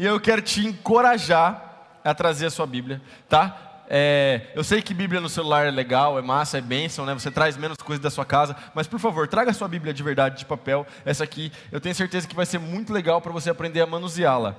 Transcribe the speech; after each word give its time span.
e 0.00 0.06
eu 0.06 0.18
quero 0.18 0.40
te 0.40 0.66
encorajar 0.66 1.98
a 2.02 2.14
trazer 2.14 2.46
a 2.46 2.50
sua 2.50 2.66
Bíblia, 2.66 3.02
tá? 3.28 3.84
É, 3.86 4.50
eu 4.54 4.64
sei 4.64 4.80
que 4.80 4.94
Bíblia 4.94 5.20
no 5.20 5.28
celular 5.28 5.66
é 5.66 5.70
legal, 5.70 6.18
é 6.18 6.22
massa, 6.22 6.56
é 6.56 6.60
bênção, 6.62 7.04
né? 7.04 7.12
Você 7.12 7.30
traz 7.30 7.54
menos 7.58 7.76
coisas 7.76 8.02
da 8.02 8.08
sua 8.08 8.24
casa, 8.24 8.56
mas 8.74 8.86
por 8.86 8.98
favor, 8.98 9.28
traga 9.28 9.50
a 9.50 9.52
sua 9.52 9.68
Bíblia 9.68 9.92
de 9.92 10.02
verdade 10.02 10.38
de 10.38 10.46
papel. 10.46 10.86
Essa 11.04 11.24
aqui, 11.24 11.52
eu 11.70 11.82
tenho 11.82 11.94
certeza 11.94 12.26
que 12.26 12.34
vai 12.34 12.46
ser 12.46 12.58
muito 12.58 12.94
legal 12.94 13.20
para 13.20 13.30
você 13.30 13.50
aprender 13.50 13.82
a 13.82 13.86
manuseá-la. 13.86 14.56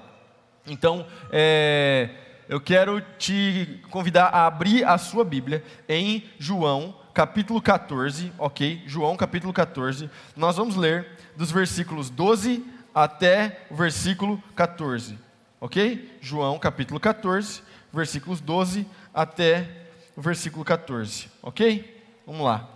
Então, 0.67 1.07
é, 1.31 2.11
eu 2.47 2.61
quero 2.61 3.01
te 3.17 3.81
convidar 3.89 4.25
a 4.25 4.45
abrir 4.45 4.83
a 4.85 4.95
sua 4.99 5.25
Bíblia 5.25 5.63
em 5.89 6.23
João, 6.37 6.95
capítulo 7.15 7.59
14, 7.59 8.31
ok? 8.37 8.83
João, 8.85 9.17
capítulo 9.17 9.51
14. 9.51 10.07
Nós 10.35 10.57
vamos 10.57 10.75
ler 10.75 11.17
dos 11.35 11.49
versículos 11.51 12.11
12 12.11 12.63
até 12.93 13.65
o 13.69 13.75
versículo 13.75 14.41
14, 14.55 15.17
ok? 15.61 16.17
João, 16.19 16.57
capítulo 16.57 16.99
14, 16.99 17.61
versículos 17.93 18.41
12 18.41 18.85
até 19.13 19.85
o 20.17 20.21
versículo 20.21 20.65
14, 20.65 21.29
ok? 21.41 22.03
Vamos 22.25 22.43
lá. 22.43 22.67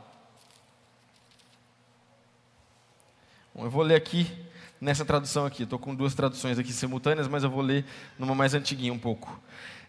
Bom, 3.54 3.66
eu 3.66 3.70
vou 3.70 3.82
ler 3.82 3.96
aqui 3.96 4.32
nessa 4.80 5.04
tradução 5.04 5.46
aqui. 5.46 5.64
Estou 5.64 5.80
com 5.80 5.96
duas 5.96 6.14
traduções 6.14 6.60
aqui 6.60 6.72
simultâneas, 6.72 7.28
mas 7.28 7.44
eu 7.44 7.50
vou 7.50 7.62
ler 7.62 7.86
numa 8.20 8.36
mais 8.36 8.54
antiguinha 8.54 8.94
um 8.94 9.00
pouco. 9.00 9.40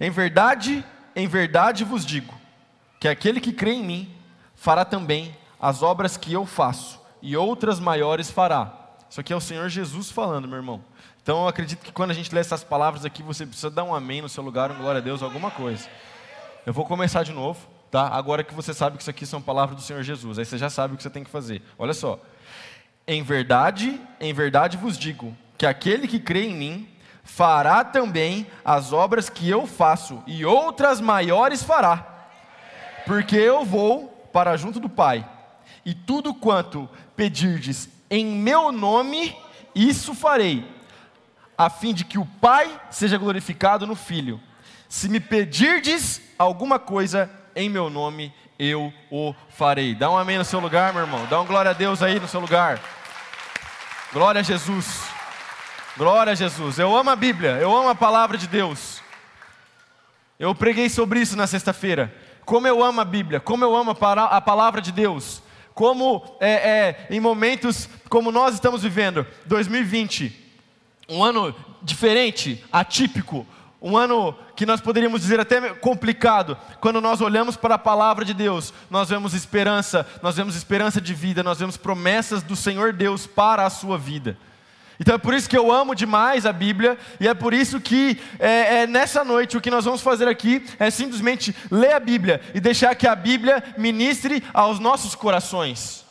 Em 0.01 0.11
verdade, 0.11 0.85
em 1.15 1.27
verdade 1.27 1.85
vos 1.85 2.07
digo, 2.07 2.35
que 2.99 3.09
aquele 3.09 3.41
que 3.41 3.53
crê 3.53 3.73
em 3.73 3.85
mim 3.85 4.15
fará 4.55 4.85
também 4.85 5.37
as 5.61 5.83
obras 5.83 6.17
que 6.17 6.33
eu 6.33 6.47
faço, 6.47 7.01
e 7.21 7.37
outras 7.37 7.79
maiores 7.81 8.31
fará. 8.31 8.73
Isso 9.11 9.21
aqui 9.21 9.33
é 9.33 9.37
o 9.37 9.41
Senhor 9.41 9.69
Jesus 9.69 10.11
falando, 10.11 10.49
meu 10.49 10.57
irmão. 10.57 10.83
Então 11.27 11.43
eu 11.43 11.49
acredito 11.49 11.81
que 11.81 11.91
quando 11.91 12.13
a 12.13 12.15
gente 12.15 12.33
lê 12.33 12.41
essas 12.41 12.63
palavras 12.63 13.05
aqui, 13.05 13.21
você 13.21 13.45
precisa 13.45 13.69
dar 13.69 13.83
um 13.83 13.93
amém 13.93 14.23
no 14.23 14.29
seu 14.29 14.45
lugar, 14.45 14.71
um 14.71 14.77
glória 14.77 15.01
a 15.01 15.03
Deus, 15.03 15.25
alguma 15.25 15.51
coisa. 15.51 15.89
Eu 16.65 16.73
vou 16.73 16.85
começar 16.85 17.25
de 17.25 17.33
novo, 17.33 17.67
tá? 17.91 18.07
Agora 18.07 18.45
que 18.45 18.55
você 18.55 18.73
sabe 18.73 18.97
que 18.97 19.03
isso 19.03 19.11
aqui 19.11 19.27
são 19.27 19.43
palavras 19.43 19.77
do 19.77 19.83
Senhor 19.83 20.05
Jesus, 20.05 20.39
aí 20.39 20.45
você 20.45 20.57
já 20.57 20.71
sabe 20.71 20.95
o 20.95 20.97
que 20.97 21.03
você 21.03 21.11
tem 21.11 21.25
que 21.25 21.31
fazer. 21.31 21.63
Olha 21.77 21.93
só. 21.95 22.21
Em 23.09 23.25
verdade, 23.25 24.01
em 24.21 24.33
verdade 24.33 24.77
vos 24.77 24.97
digo, 24.97 25.37
que 25.59 25.67
aquele 25.67 26.07
que 26.07 26.21
crê 26.21 26.45
em 26.45 26.55
mim 26.55 26.89
fará 27.25 27.83
também 27.83 28.47
as 28.65 28.93
obras 28.93 29.29
que 29.29 29.51
eu 29.51 29.67
faço, 29.67 30.23
e 30.29 30.45
outras 30.45 31.01
maiores 31.01 31.61
fará. 31.61 32.29
Porque 33.05 33.35
eu 33.35 33.65
vou 33.65 34.29
para 34.33 34.57
junto 34.57 34.79
do 34.79 34.89
Pai, 34.89 35.29
e 35.85 35.93
tudo 35.93 36.33
quanto 36.33 36.89
pedirdes 37.17 37.89
em 38.09 38.25
meu 38.25 38.71
nome, 38.71 39.37
isso 39.75 40.15
farei, 40.15 40.76
a 41.57 41.71
fim 41.71 41.95
de 41.95 42.05
que 42.05 42.19
o 42.19 42.27
Pai 42.41 42.81
seja 42.91 43.19
glorificado 43.19 43.87
no 43.87 43.97
Filho. 43.97 44.41
Se 44.89 45.09
me 45.09 45.21
pedirdes 45.21 46.21
alguma 46.39 46.79
coisa 46.79 47.31
em 47.55 47.69
meu 47.69 47.89
nome, 47.89 48.33
eu 48.59 48.93
o 49.11 49.35
farei. 49.49 49.95
Dá 49.95 50.11
um 50.11 50.17
amém 50.17 50.39
no 50.39 50.45
seu 50.45 50.61
lugar, 50.61 50.93
meu 50.93 51.03
irmão. 51.03 51.27
Dá 51.27 51.41
um 51.41 51.47
glória 51.47 51.71
a 51.71 51.75
Deus 51.75 52.03
aí 52.03 52.21
no 52.21 52.29
seu 52.29 52.41
lugar. 52.41 52.81
Glória 54.13 54.41
a 54.41 54.45
Jesus. 54.45 55.03
Glória 55.97 56.33
a 56.33 56.37
Jesus. 56.37 56.79
Eu 56.79 56.95
amo 56.95 57.11
a 57.11 57.17
Bíblia, 57.17 57.53
eu 57.53 57.75
amo 57.75 57.89
a 57.89 57.95
palavra 57.95 58.37
de 58.37 58.47
Deus. 58.47 59.03
Eu 60.39 60.55
preguei 60.55 60.89
sobre 60.91 61.21
isso 61.21 61.37
na 61.37 61.47
sexta-feira. 61.47 62.15
Como 62.45 62.67
eu 62.67 62.85
amo 62.85 63.01
a 63.01 63.05
Bíblia, 63.05 63.41
como 63.41 63.65
eu 63.65 63.75
amo 63.75 63.91
a 63.91 64.41
palavra 64.41 64.81
de 64.81 64.93
Deus. 64.93 65.43
Como 65.75 66.37
é, 66.41 66.53
é, 66.53 67.07
em 67.11 67.21
momentos 67.21 67.89
como 68.09 68.31
nós 68.31 68.55
estamos 68.55 68.83
vivendo, 68.83 69.27
2020, 69.47 70.46
um 71.09 71.23
ano 71.23 71.55
diferente, 71.83 72.65
atípico, 72.73 73.47
um 73.81 73.97
ano 73.97 74.35
que 74.57 74.67
nós 74.67 74.81
poderíamos 74.81 75.21
dizer 75.21 75.39
até 75.39 75.75
complicado, 75.75 76.57
quando 76.81 77.01
nós 77.01 77.21
olhamos 77.21 77.57
para 77.57 77.75
a 77.75 77.79
palavra 77.79 78.25
de 78.25 78.35
Deus, 78.35 78.73
nós 78.91 79.09
vemos 79.09 79.35
esperança, 79.35 80.07
nós 80.23 80.37
vemos 80.37 80.57
esperança 80.57 81.01
de 81.01 81.15
vida, 81.15 81.43
nós 81.43 81.59
vemos 81.59 81.77
promessas 81.77 82.43
do 82.43 82.57
Senhor 82.57 82.93
Deus 82.93 83.27
para 83.27 83.65
a 83.65 83.71
sua 83.71 83.99
vida. 83.99 84.37
Então 84.99 85.15
é 85.15 85.19
por 85.19 85.35
isso 85.35 85.49
que 85.49 85.57
eu 85.57 85.71
amo 85.71 85.95
demais 85.95 86.47
a 86.47 86.53
Bíblia, 86.55 86.99
e 87.21 87.29
é 87.29 87.35
por 87.35 87.53
isso 87.53 87.79
que 87.79 88.19
é, 88.39 88.83
é, 88.83 88.87
nessa 88.87 89.23
noite 89.23 89.57
o 89.57 89.61
que 89.61 89.71
nós 89.71 89.85
vamos 89.85 90.01
fazer 90.01 90.27
aqui 90.27 90.65
é 90.79 90.91
simplesmente 90.91 91.55
ler 91.71 91.93
a 91.93 92.01
Bíblia 92.01 92.41
e 92.55 92.61
deixar 92.61 92.95
que 92.95 93.07
a 93.07 93.15
Bíblia 93.15 93.63
ministre 93.77 94.43
aos 94.55 94.79
nossos 94.79 95.15
corações. 95.15 96.06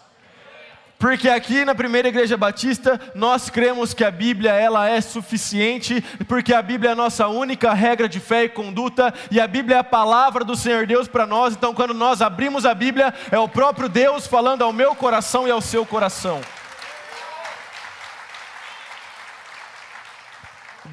Porque 1.06 1.30
aqui 1.30 1.64
na 1.64 1.76
primeira 1.76 2.08
igreja 2.08 2.36
batista, 2.36 3.00
nós 3.14 3.48
cremos 3.48 3.94
que 3.94 4.04
a 4.04 4.10
Bíblia 4.10 4.54
ela 4.54 4.90
é 4.90 5.00
suficiente, 5.00 6.04
porque 6.28 6.52
a 6.52 6.64
Bíblia 6.64 6.90
é 6.90 6.94
a 6.94 6.96
nossa 6.96 7.28
única 7.28 7.72
regra 7.76 8.10
de 8.10 8.20
fé 8.20 8.46
e 8.46 8.50
conduta, 8.50 9.14
e 9.30 9.40
a 9.40 9.46
Bíblia 9.46 9.76
é 9.76 9.80
a 9.82 9.84
palavra 9.84 10.44
do 10.44 10.56
Senhor 10.56 10.88
Deus 10.88 11.08
para 11.08 11.28
nós. 11.28 11.54
Então, 11.54 11.76
quando 11.76 11.94
nós 11.94 12.24
abrimos 12.24 12.66
a 12.66 12.74
Bíblia, 12.74 13.14
é 13.30 13.38
o 13.38 13.48
próprio 13.48 13.88
Deus 13.88 14.26
falando 14.26 14.64
ao 14.64 14.74
meu 14.74 14.96
coração 14.96 15.48
e 15.48 15.52
ao 15.52 15.62
seu 15.62 15.86
coração. 15.86 16.42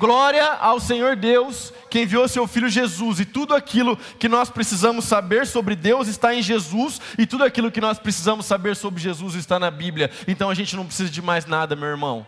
Glória 0.03 0.55
ao 0.55 0.81
Senhor 0.81 1.15
Deus, 1.15 1.73
que 1.89 2.01
enviou 2.01 2.27
seu 2.27 2.45
Filho 2.49 2.69
Jesus, 2.69 3.21
e 3.21 3.25
tudo 3.25 3.55
aquilo 3.55 3.97
que 4.19 4.29
nós 4.29 4.51
precisamos 4.51 5.05
saber 5.05 5.47
sobre 5.47 5.77
Deus 5.77 6.09
está 6.09 6.35
em 6.35 6.43
Jesus, 6.43 7.01
e 7.17 7.25
tudo 7.25 7.45
aquilo 7.45 7.71
que 7.71 7.81
nós 7.81 8.01
precisamos 8.01 8.45
saber 8.45 8.75
sobre 8.75 9.01
Jesus 9.01 9.37
está 9.37 9.61
na 9.61 9.71
Bíblia. 9.71 10.11
Então 10.27 10.51
a 10.51 10.55
gente 10.55 10.75
não 10.75 10.85
precisa 10.85 11.09
de 11.09 11.23
mais 11.23 11.47
nada, 11.47 11.77
meu 11.77 11.87
irmão. 11.87 12.27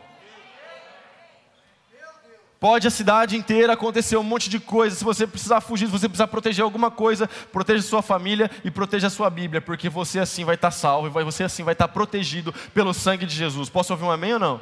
Pode 2.60 2.86
a 2.86 2.90
cidade 2.92 3.36
inteira 3.36 3.72
acontecer 3.72 4.16
um 4.16 4.22
monte 4.22 4.48
de 4.48 4.60
coisa. 4.60 4.94
Se 4.94 5.02
você 5.02 5.26
precisar 5.26 5.60
fugir, 5.60 5.86
se 5.86 5.90
você 5.90 6.08
precisar 6.08 6.28
proteger 6.28 6.62
alguma 6.62 6.92
coisa, 6.92 7.28
proteja 7.50 7.82
sua 7.82 8.02
família 8.02 8.48
e 8.64 8.70
proteja 8.70 9.08
a 9.08 9.10
sua 9.10 9.28
Bíblia, 9.28 9.60
porque 9.60 9.88
você 9.88 10.20
assim 10.20 10.44
vai 10.44 10.54
estar 10.54 10.70
salvo 10.70 11.08
e 11.08 11.24
você 11.24 11.42
assim 11.42 11.64
vai 11.64 11.72
estar 11.74 11.88
protegido 11.88 12.54
pelo 12.72 12.94
sangue 12.94 13.26
de 13.26 13.34
Jesus. 13.34 13.68
Posso 13.68 13.92
ouvir 13.92 14.04
um 14.04 14.12
amém 14.12 14.34
ou 14.34 14.38
não? 14.38 14.60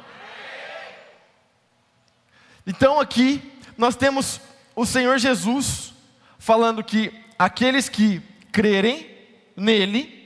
Então 2.65 2.99
aqui 2.99 3.41
nós 3.77 3.95
temos 3.95 4.39
o 4.75 4.85
Senhor 4.85 5.17
Jesus 5.17 5.93
falando 6.39 6.83
que 6.83 7.13
aqueles 7.37 7.89
que 7.89 8.21
crerem 8.51 9.09
nele 9.55 10.23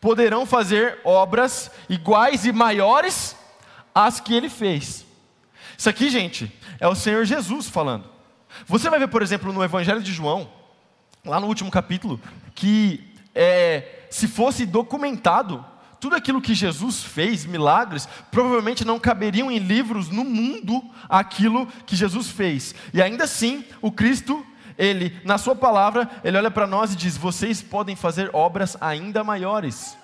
poderão 0.00 0.46
fazer 0.46 0.98
obras 1.04 1.70
iguais 1.88 2.46
e 2.46 2.52
maiores 2.52 3.36
às 3.94 4.20
que 4.20 4.34
ele 4.34 4.48
fez. 4.48 5.04
Isso 5.76 5.88
aqui, 5.88 6.08
gente, 6.10 6.52
é 6.78 6.88
o 6.88 6.94
Senhor 6.94 7.24
Jesus 7.24 7.68
falando. 7.68 8.04
Você 8.66 8.88
vai 8.90 8.98
ver, 8.98 9.08
por 9.08 9.22
exemplo, 9.22 9.52
no 9.52 9.62
Evangelho 9.62 10.02
de 10.02 10.12
João, 10.12 10.50
lá 11.24 11.38
no 11.38 11.46
último 11.46 11.70
capítulo, 11.70 12.20
que 12.54 13.12
é, 13.34 14.06
se 14.10 14.26
fosse 14.26 14.66
documentado 14.66 15.64
tudo 16.00 16.16
aquilo 16.16 16.40
que 16.40 16.54
Jesus 16.54 17.02
fez, 17.02 17.44
milagres, 17.44 18.08
provavelmente 18.30 18.84
não 18.84 18.98
caberiam 18.98 19.50
em 19.50 19.58
livros 19.58 20.08
no 20.08 20.24
mundo 20.24 20.82
aquilo 21.08 21.66
que 21.86 21.94
Jesus 21.94 22.28
fez. 22.28 22.74
E 22.94 23.02
ainda 23.02 23.24
assim, 23.24 23.64
o 23.82 23.92
Cristo, 23.92 24.44
ele, 24.78 25.20
na 25.24 25.36
sua 25.36 25.54
palavra, 25.54 26.10
ele 26.24 26.38
olha 26.38 26.50
para 26.50 26.66
nós 26.66 26.94
e 26.94 26.96
diz: 26.96 27.16
"Vocês 27.16 27.60
podem 27.60 27.94
fazer 27.94 28.30
obras 28.32 28.76
ainda 28.80 29.22
maiores". 29.22 29.96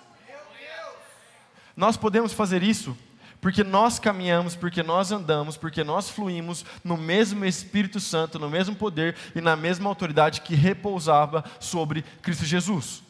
Nós 1.75 1.97
podemos 1.97 2.33
fazer 2.33 2.63
isso 2.63 2.97
porque 3.41 3.63
nós 3.63 3.99
caminhamos, 3.99 4.57
porque 4.57 4.83
nós 4.83 5.13
andamos, 5.13 5.57
porque 5.57 5.85
nós 5.85 6.11
fluímos 6.11 6.65
no 6.83 6.97
mesmo 6.97 7.45
Espírito 7.45 8.01
Santo, 8.01 8.39
no 8.39 8.51
mesmo 8.51 8.75
poder 8.75 9.15
e 9.35 9.41
na 9.41 9.55
mesma 9.55 9.89
autoridade 9.89 10.41
que 10.41 10.55
repousava 10.55 11.45
sobre 11.61 12.03
Cristo 12.23 12.45
Jesus. 12.45 13.06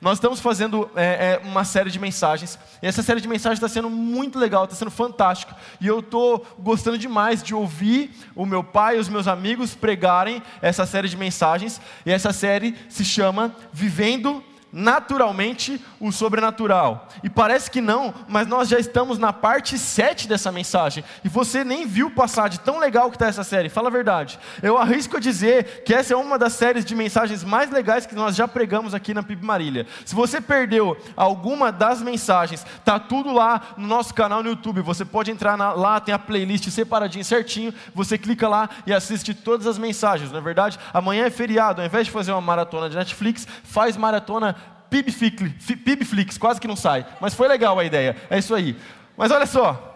Nós 0.00 0.16
estamos 0.16 0.40
fazendo 0.40 0.90
é, 0.96 1.38
é, 1.42 1.46
uma 1.46 1.62
série 1.62 1.90
de 1.90 1.98
mensagens, 1.98 2.58
e 2.82 2.86
essa 2.86 3.02
série 3.02 3.20
de 3.20 3.28
mensagens 3.28 3.58
está 3.58 3.68
sendo 3.68 3.90
muito 3.90 4.38
legal, 4.38 4.64
está 4.64 4.74
sendo 4.74 4.90
fantástico, 4.90 5.54
e 5.78 5.86
eu 5.86 5.98
estou 5.98 6.46
gostando 6.58 6.96
demais 6.96 7.42
de 7.42 7.54
ouvir 7.54 8.10
o 8.34 8.46
meu 8.46 8.64
pai 8.64 8.96
e 8.96 8.98
os 8.98 9.10
meus 9.10 9.28
amigos 9.28 9.74
pregarem 9.74 10.42
essa 10.62 10.86
série 10.86 11.06
de 11.06 11.18
mensagens, 11.18 11.78
e 12.06 12.10
essa 12.10 12.32
série 12.32 12.74
se 12.88 13.04
chama 13.04 13.54
Vivendo 13.74 14.42
naturalmente 14.72 15.80
o 15.98 16.12
sobrenatural. 16.12 17.08
E 17.22 17.30
parece 17.30 17.70
que 17.70 17.80
não, 17.80 18.14
mas 18.28 18.46
nós 18.46 18.68
já 18.68 18.78
estamos 18.78 19.18
na 19.18 19.32
parte 19.32 19.78
7 19.78 20.28
dessa 20.28 20.52
mensagem. 20.52 21.04
E 21.24 21.28
você 21.28 21.64
nem 21.64 21.86
viu 21.86 22.10
passar 22.10 22.48
de 22.48 22.60
tão 22.60 22.78
legal 22.78 23.10
que 23.10 23.16
está 23.16 23.26
essa 23.26 23.44
série. 23.44 23.68
Fala 23.68 23.88
a 23.88 23.92
verdade. 23.92 24.38
Eu 24.62 24.78
arrisco 24.78 25.16
a 25.16 25.20
dizer 25.20 25.82
que 25.84 25.94
essa 25.94 26.14
é 26.14 26.16
uma 26.16 26.38
das 26.38 26.52
séries 26.52 26.84
de 26.84 26.94
mensagens 26.94 27.42
mais 27.42 27.70
legais 27.70 28.06
que 28.06 28.14
nós 28.14 28.36
já 28.36 28.46
pregamos 28.46 28.94
aqui 28.94 29.12
na 29.12 29.22
PIB 29.22 29.44
Marília. 29.44 29.86
Se 30.04 30.14
você 30.14 30.40
perdeu 30.40 30.96
alguma 31.16 31.72
das 31.72 32.00
mensagens, 32.02 32.64
tá 32.84 32.98
tudo 32.98 33.32
lá 33.32 33.60
no 33.76 33.86
nosso 33.86 34.14
canal 34.14 34.42
no 34.42 34.50
YouTube. 34.50 34.80
Você 34.82 35.04
pode 35.04 35.30
entrar 35.30 35.56
na, 35.56 35.72
lá, 35.72 36.00
tem 36.00 36.14
a 36.14 36.18
playlist 36.18 36.68
separadinho 36.70 37.24
certinho. 37.24 37.74
Você 37.94 38.16
clica 38.16 38.48
lá 38.48 38.68
e 38.86 38.92
assiste 38.92 39.34
todas 39.34 39.66
as 39.66 39.78
mensagens. 39.78 40.30
Na 40.30 40.38
é 40.38 40.40
verdade, 40.40 40.78
amanhã 40.92 41.26
é 41.26 41.30
feriado. 41.30 41.80
Ao 41.80 41.86
invés 41.86 42.06
de 42.06 42.12
fazer 42.12 42.32
uma 42.32 42.40
maratona 42.40 42.88
de 42.88 42.96
Netflix, 42.96 43.46
faz 43.64 43.96
maratona 43.96 44.56
Pibflix, 44.90 46.36
quase 46.36 46.60
que 46.60 46.68
não 46.68 46.76
sai, 46.76 47.06
mas 47.20 47.34
foi 47.34 47.48
legal 47.48 47.78
a 47.78 47.84
ideia, 47.84 48.16
é 48.28 48.38
isso 48.38 48.54
aí. 48.54 48.76
Mas 49.16 49.30
olha 49.30 49.46
só, 49.46 49.86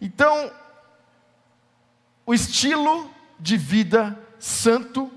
então, 0.00 0.50
o 2.26 2.34
estilo 2.34 3.08
de 3.38 3.56
vida 3.56 4.18
santo 4.38 5.10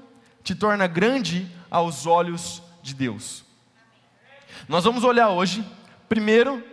te 0.44 0.54
torna 0.54 0.86
grande 0.86 1.52
aos 1.72 2.06
olhos 2.06 2.62
de 2.84 2.94
Deus. 2.94 3.44
Nós 4.70 4.84
vamos 4.84 5.04
olhar 5.04 5.30
hoje, 5.30 5.66
primeiro, 6.08 6.64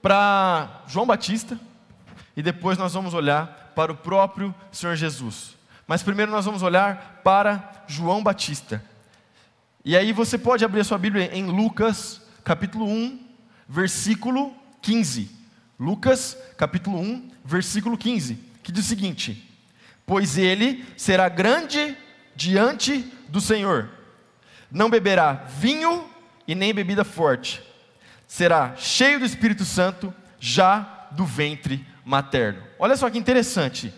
para 0.00 0.82
João 0.86 1.06
Batista, 1.06 1.58
e 2.34 2.42
depois 2.42 2.78
nós 2.78 2.94
vamos 2.94 3.12
olhar 3.12 3.72
para 3.74 3.92
o 3.92 3.96
próprio 3.96 4.54
Senhor 4.72 4.96
Jesus. 4.96 5.56
Mas 5.86 6.02
primeiro 6.02 6.32
nós 6.32 6.44
vamos 6.44 6.62
olhar 6.62 7.20
para 7.22 7.84
João 7.86 8.22
Batista. 8.22 8.82
E 9.88 9.96
aí 9.96 10.12
você 10.12 10.36
pode 10.36 10.66
abrir 10.66 10.80
a 10.80 10.84
sua 10.84 10.98
Bíblia 10.98 11.34
em 11.34 11.46
Lucas, 11.46 12.20
capítulo 12.44 12.84
1, 12.86 13.26
versículo 13.66 14.54
15. 14.82 15.30
Lucas, 15.80 16.36
capítulo 16.58 17.00
1, 17.00 17.30
versículo 17.42 17.96
15, 17.96 18.34
que 18.62 18.70
diz 18.70 18.84
o 18.84 18.88
seguinte: 18.88 19.50
Pois 20.04 20.36
ele 20.36 20.84
será 20.94 21.26
grande 21.30 21.96
diante 22.36 22.98
do 23.30 23.40
Senhor, 23.40 23.88
não 24.70 24.90
beberá 24.90 25.32
vinho 25.32 26.06
e 26.46 26.54
nem 26.54 26.74
bebida 26.74 27.02
forte, 27.02 27.62
será 28.26 28.76
cheio 28.76 29.18
do 29.18 29.24
Espírito 29.24 29.64
Santo 29.64 30.12
já 30.38 31.08
do 31.12 31.24
ventre 31.24 31.82
materno. 32.04 32.62
Olha 32.78 32.94
só 32.94 33.08
que 33.08 33.16
interessante. 33.16 33.90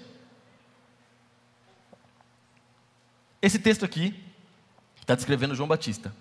Esse 3.42 3.58
texto 3.58 3.84
aqui 3.84 4.29
está 5.00 5.14
descrevendo 5.14 5.54
João 5.54 5.68
Batista, 5.68 6.14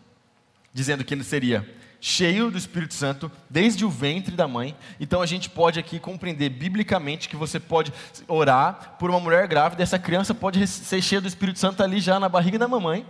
dizendo 0.74 1.04
que 1.04 1.14
ele 1.14 1.24
seria 1.24 1.68
cheio 2.02 2.50
do 2.50 2.58
Espírito 2.58 2.94
Santo 2.94 3.31
desde 3.50 3.84
o 3.84 3.90
ventre 3.90 4.36
da 4.36 4.48
mãe. 4.48 4.76
Então 5.00 5.22
a 5.22 5.26
gente 5.26 5.50
pode 5.50 5.80
aqui 5.80 6.00
compreender 6.00 6.50
biblicamente 6.50 7.28
que 7.28 7.36
você 7.36 7.60
pode 7.60 7.94
orar 8.28 8.96
por 8.98 9.10
uma 9.10 9.20
mulher 9.20 9.48
grávida, 9.48 9.84
essa 9.84 10.00
criança 10.00 10.34
pode 10.34 10.66
ser 10.68 11.02
cheia 11.02 11.22
do 11.22 11.28
Espírito 11.28 11.60
Santo 11.60 11.84
ali 11.84 12.00
já 12.00 12.20
na 12.20 12.30
barriga 12.30 12.58
da 12.58 12.68
mamãe. 12.68 13.06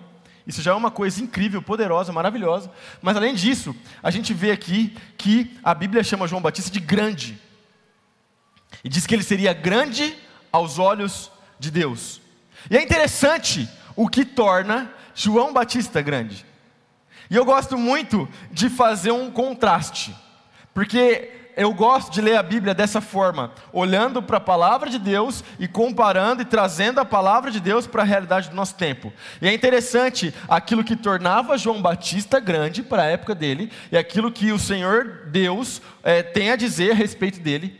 Isso 0.48 0.64
já 0.64 0.72
é 0.72 0.74
uma 0.74 0.90
coisa 0.90 1.22
incrível, 1.22 1.62
poderosa, 1.62 2.12
maravilhosa. 2.12 2.72
Mas 3.02 3.16
além 3.16 3.36
disso, 3.36 3.76
a 4.02 4.10
gente 4.10 4.34
vê 4.34 4.50
aqui 4.52 4.98
que 5.16 5.56
a 5.64 5.76
Bíblia 5.76 6.04
chama 6.04 6.28
João 6.28 6.42
Batista 6.42 6.72
de 6.72 6.80
grande. 6.80 7.38
E 8.84 8.90
diz 8.90 9.06
que 9.06 9.14
ele 9.14 9.22
seria 9.22 9.54
grande 9.54 10.18
aos 10.52 10.80
olhos 10.80 11.32
de 11.60 11.70
Deus. 11.70 12.20
E 12.70 12.76
é 12.76 12.82
interessante 12.82 13.70
o 13.96 14.08
que 14.08 14.26
torna 14.26 14.92
João 15.20 15.52
Batista 15.52 16.02
grande. 16.02 16.46
E 17.30 17.36
eu 17.36 17.44
gosto 17.44 17.78
muito 17.78 18.28
de 18.52 18.70
fazer 18.70 19.12
um 19.12 19.30
contraste, 19.30 20.16
porque 20.74 21.30
eu 21.58 21.74
gosto 21.74 22.10
de 22.10 22.22
ler 22.22 22.38
a 22.38 22.44
Bíblia 22.44 22.74
dessa 22.74 23.02
forma, 23.02 23.52
olhando 23.74 24.24
para 24.24 24.38
a 24.38 24.42
palavra 24.42 24.90
de 24.90 24.98
Deus 24.98 25.44
e 25.60 25.68
comparando 25.68 26.42
e 26.42 26.46
trazendo 26.46 27.02
a 27.02 27.06
palavra 27.06 27.52
de 27.52 27.60
Deus 27.60 27.86
para 27.86 28.02
a 28.02 28.06
realidade 28.06 28.50
do 28.50 28.56
nosso 28.56 28.76
tempo. 28.76 29.12
E 29.42 29.48
é 29.50 29.54
interessante 29.54 30.34
aquilo 30.48 30.86
que 30.86 30.96
tornava 30.96 31.58
João 31.58 31.82
Batista 31.82 32.40
grande 32.40 32.82
para 32.82 33.04
a 33.04 33.08
época 33.08 33.36
dele 33.36 33.70
e 33.92 33.98
aquilo 33.98 34.32
que 34.32 34.54
o 34.54 34.60
Senhor 34.60 35.26
Deus 35.28 35.82
é, 36.02 36.24
tem 36.24 36.50
a 36.50 36.56
dizer 36.56 36.92
a 36.92 36.96
respeito 36.96 37.42
dele 37.42 37.79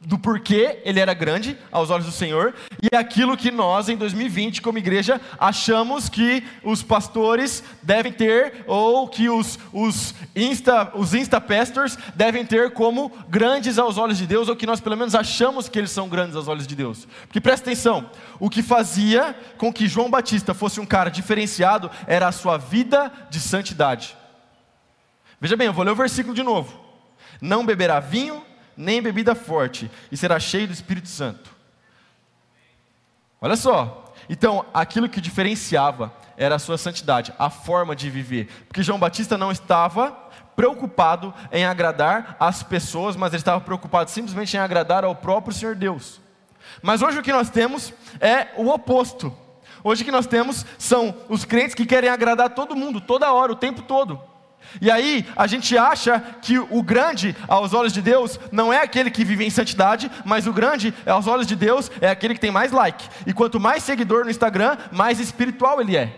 do 0.00 0.18
porquê 0.18 0.80
ele 0.82 0.98
era 0.98 1.12
grande 1.12 1.58
aos 1.70 1.90
olhos 1.90 2.06
do 2.06 2.12
Senhor 2.12 2.54
e 2.82 2.96
aquilo 2.96 3.36
que 3.36 3.50
nós 3.50 3.90
em 3.90 3.96
2020 3.96 4.62
como 4.62 4.78
igreja 4.78 5.20
achamos 5.38 6.08
que 6.08 6.42
os 6.64 6.82
pastores 6.82 7.62
devem 7.82 8.10
ter 8.10 8.64
ou 8.66 9.06
que 9.06 9.28
os 9.28 9.58
os 9.70 10.14
insta 10.34 10.90
os 10.94 11.12
insta 11.12 11.38
pastors 11.38 11.98
devem 12.14 12.46
ter 12.46 12.72
como 12.72 13.12
grandes 13.28 13.78
aos 13.78 13.98
olhos 13.98 14.16
de 14.16 14.26
Deus 14.26 14.48
ou 14.48 14.56
que 14.56 14.64
nós 14.64 14.80
pelo 14.80 14.96
menos 14.96 15.14
achamos 15.14 15.68
que 15.68 15.78
eles 15.78 15.90
são 15.90 16.08
grandes 16.08 16.34
aos 16.34 16.48
olhos 16.48 16.66
de 16.66 16.74
Deus. 16.74 17.06
Porque 17.26 17.40
presta 17.40 17.68
atenção, 17.68 18.10
o 18.38 18.48
que 18.48 18.62
fazia 18.62 19.36
com 19.58 19.70
que 19.70 19.86
João 19.86 20.10
Batista 20.10 20.54
fosse 20.54 20.80
um 20.80 20.86
cara 20.86 21.10
diferenciado 21.10 21.90
era 22.06 22.26
a 22.26 22.32
sua 22.32 22.56
vida 22.56 23.12
de 23.28 23.38
santidade. 23.38 24.16
Veja 25.38 25.56
bem, 25.56 25.66
eu 25.66 25.72
vou 25.74 25.84
ler 25.84 25.90
o 25.90 25.96
versículo 25.96 26.34
de 26.34 26.42
novo. 26.42 26.80
Não 27.40 27.66
beberá 27.66 28.00
vinho 28.00 28.42
nem 28.80 29.02
bebida 29.02 29.34
forte, 29.34 29.90
e 30.10 30.16
será 30.16 30.40
cheio 30.40 30.66
do 30.66 30.72
Espírito 30.72 31.08
Santo. 31.08 31.50
Olha 33.40 33.54
só. 33.54 34.12
Então, 34.28 34.64
aquilo 34.72 35.08
que 35.08 35.20
diferenciava 35.20 36.12
era 36.36 36.54
a 36.54 36.58
sua 36.58 36.78
santidade, 36.78 37.32
a 37.38 37.50
forma 37.50 37.94
de 37.94 38.08
viver. 38.08 38.48
Porque 38.66 38.82
João 38.82 38.98
Batista 38.98 39.36
não 39.36 39.52
estava 39.52 40.12
preocupado 40.56 41.34
em 41.52 41.64
agradar 41.64 42.36
as 42.40 42.62
pessoas, 42.62 43.16
mas 43.16 43.32
ele 43.32 43.40
estava 43.40 43.60
preocupado 43.60 44.10
simplesmente 44.10 44.56
em 44.56 44.60
agradar 44.60 45.04
ao 45.04 45.14
próprio 45.14 45.54
Senhor 45.54 45.74
Deus. 45.74 46.20
Mas 46.82 47.02
hoje 47.02 47.18
o 47.18 47.22
que 47.22 47.32
nós 47.32 47.50
temos 47.50 47.92
é 48.20 48.48
o 48.56 48.68
oposto. 48.68 49.36
Hoje 49.84 50.02
o 50.02 50.04
que 50.04 50.12
nós 50.12 50.26
temos 50.26 50.64
são 50.78 51.14
os 51.28 51.44
crentes 51.44 51.74
que 51.74 51.86
querem 51.86 52.08
agradar 52.08 52.50
todo 52.50 52.76
mundo, 52.76 53.00
toda 53.00 53.32
hora, 53.32 53.52
o 53.52 53.56
tempo 53.56 53.82
todo. 53.82 54.20
E 54.80 54.90
aí 54.90 55.26
a 55.36 55.46
gente 55.46 55.76
acha 55.76 56.20
que 56.42 56.58
o 56.58 56.82
grande 56.82 57.34
aos 57.48 57.74
olhos 57.74 57.92
de 57.92 58.02
Deus 58.02 58.38
não 58.52 58.72
é 58.72 58.82
aquele 58.82 59.10
que 59.10 59.24
vive 59.24 59.44
em 59.44 59.50
santidade, 59.50 60.10
mas 60.24 60.46
o 60.46 60.52
grande 60.52 60.94
aos 61.06 61.26
olhos 61.26 61.46
de 61.46 61.56
Deus 61.56 61.90
é 62.00 62.08
aquele 62.08 62.34
que 62.34 62.40
tem 62.40 62.50
mais 62.50 62.72
like. 62.72 63.08
E 63.26 63.32
quanto 63.32 63.58
mais 63.58 63.82
seguidor 63.82 64.24
no 64.24 64.30
Instagram, 64.30 64.76
mais 64.92 65.18
espiritual 65.18 65.80
ele 65.80 65.96
é. 65.96 66.16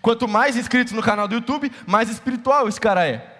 Quanto 0.00 0.26
mais 0.26 0.56
inscritos 0.56 0.92
no 0.92 1.02
canal 1.02 1.28
do 1.28 1.34
YouTube, 1.34 1.70
mais 1.86 2.08
espiritual 2.08 2.68
esse 2.68 2.80
cara 2.80 3.06
é. 3.06 3.34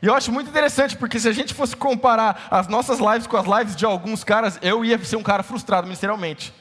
E 0.00 0.06
eu 0.06 0.14
acho 0.14 0.30
muito 0.30 0.48
interessante, 0.48 0.96
porque 0.96 1.18
se 1.18 1.28
a 1.28 1.32
gente 1.32 1.54
fosse 1.54 1.74
comparar 1.74 2.46
as 2.50 2.68
nossas 2.68 2.98
lives 3.00 3.26
com 3.26 3.36
as 3.36 3.46
lives 3.46 3.74
de 3.74 3.84
alguns 3.84 4.22
caras, 4.22 4.58
eu 4.62 4.84
ia 4.84 5.02
ser 5.04 5.16
um 5.16 5.22
cara 5.22 5.42
frustrado 5.42 5.86
ministerialmente. 5.86 6.54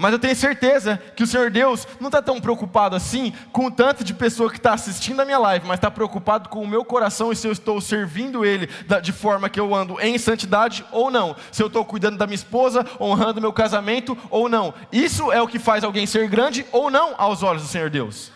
Mas 0.00 0.12
eu 0.12 0.18
tenho 0.20 0.36
certeza 0.36 1.02
que 1.16 1.24
o 1.24 1.26
Senhor 1.26 1.50
Deus 1.50 1.84
não 1.98 2.06
está 2.06 2.22
tão 2.22 2.40
preocupado 2.40 2.94
assim 2.94 3.32
com 3.50 3.66
o 3.66 3.70
tanto 3.70 4.04
de 4.04 4.14
pessoa 4.14 4.48
que 4.48 4.56
está 4.56 4.72
assistindo 4.72 5.18
a 5.18 5.24
minha 5.24 5.40
live, 5.40 5.66
mas 5.66 5.78
está 5.78 5.90
preocupado 5.90 6.48
com 6.48 6.62
o 6.62 6.68
meu 6.68 6.84
coração 6.84 7.32
e 7.32 7.36
se 7.36 7.48
eu 7.48 7.50
estou 7.50 7.80
servindo 7.80 8.44
Ele 8.44 8.68
de 9.02 9.10
forma 9.10 9.48
que 9.48 9.58
eu 9.58 9.74
ando 9.74 10.00
em 10.00 10.16
santidade 10.16 10.86
ou 10.92 11.10
não. 11.10 11.34
Se 11.50 11.60
eu 11.60 11.66
estou 11.66 11.84
cuidando 11.84 12.16
da 12.16 12.28
minha 12.28 12.36
esposa, 12.36 12.86
honrando 13.00 13.40
meu 13.40 13.52
casamento 13.52 14.16
ou 14.30 14.48
não. 14.48 14.72
Isso 14.92 15.32
é 15.32 15.42
o 15.42 15.48
que 15.48 15.58
faz 15.58 15.82
alguém 15.82 16.06
ser 16.06 16.28
grande 16.28 16.64
ou 16.70 16.92
não 16.92 17.16
aos 17.18 17.42
olhos 17.42 17.62
do 17.62 17.68
Senhor 17.68 17.90
Deus. 17.90 18.30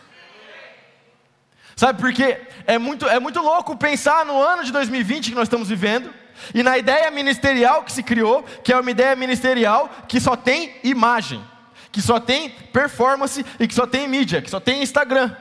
Sabe 1.77 2.01
por 2.01 2.13
quê? 2.13 2.41
É 2.67 2.77
muito, 2.77 3.07
é 3.07 3.21
muito 3.21 3.41
louco 3.41 3.77
pensar 3.77 4.27
no 4.27 4.43
ano 4.43 4.65
de 4.65 4.73
2020 4.73 5.29
que 5.31 5.37
nós 5.37 5.45
estamos 5.45 5.69
vivendo 5.69 6.13
e 6.53 6.61
na 6.61 6.77
ideia 6.77 7.09
ministerial 7.13 7.85
que 7.85 7.93
se 7.93 8.03
criou, 8.03 8.43
que 8.65 8.73
é 8.73 8.81
uma 8.81 8.91
ideia 8.91 9.15
ministerial 9.15 9.89
que 10.09 10.19
só 10.19 10.35
tem 10.35 10.75
imagem 10.83 11.52
que 11.93 12.01
só 12.01 12.19
tem 12.19 12.51
performance 12.73 13.45
e 13.61 13.69
que 13.69 13.75
só 13.75 13.87
tem 13.87 14.09
mídia, 14.09 14.41
que 14.41 14.51
só 14.51 14.59
tem 14.59 14.83
Instagram. 14.83 15.37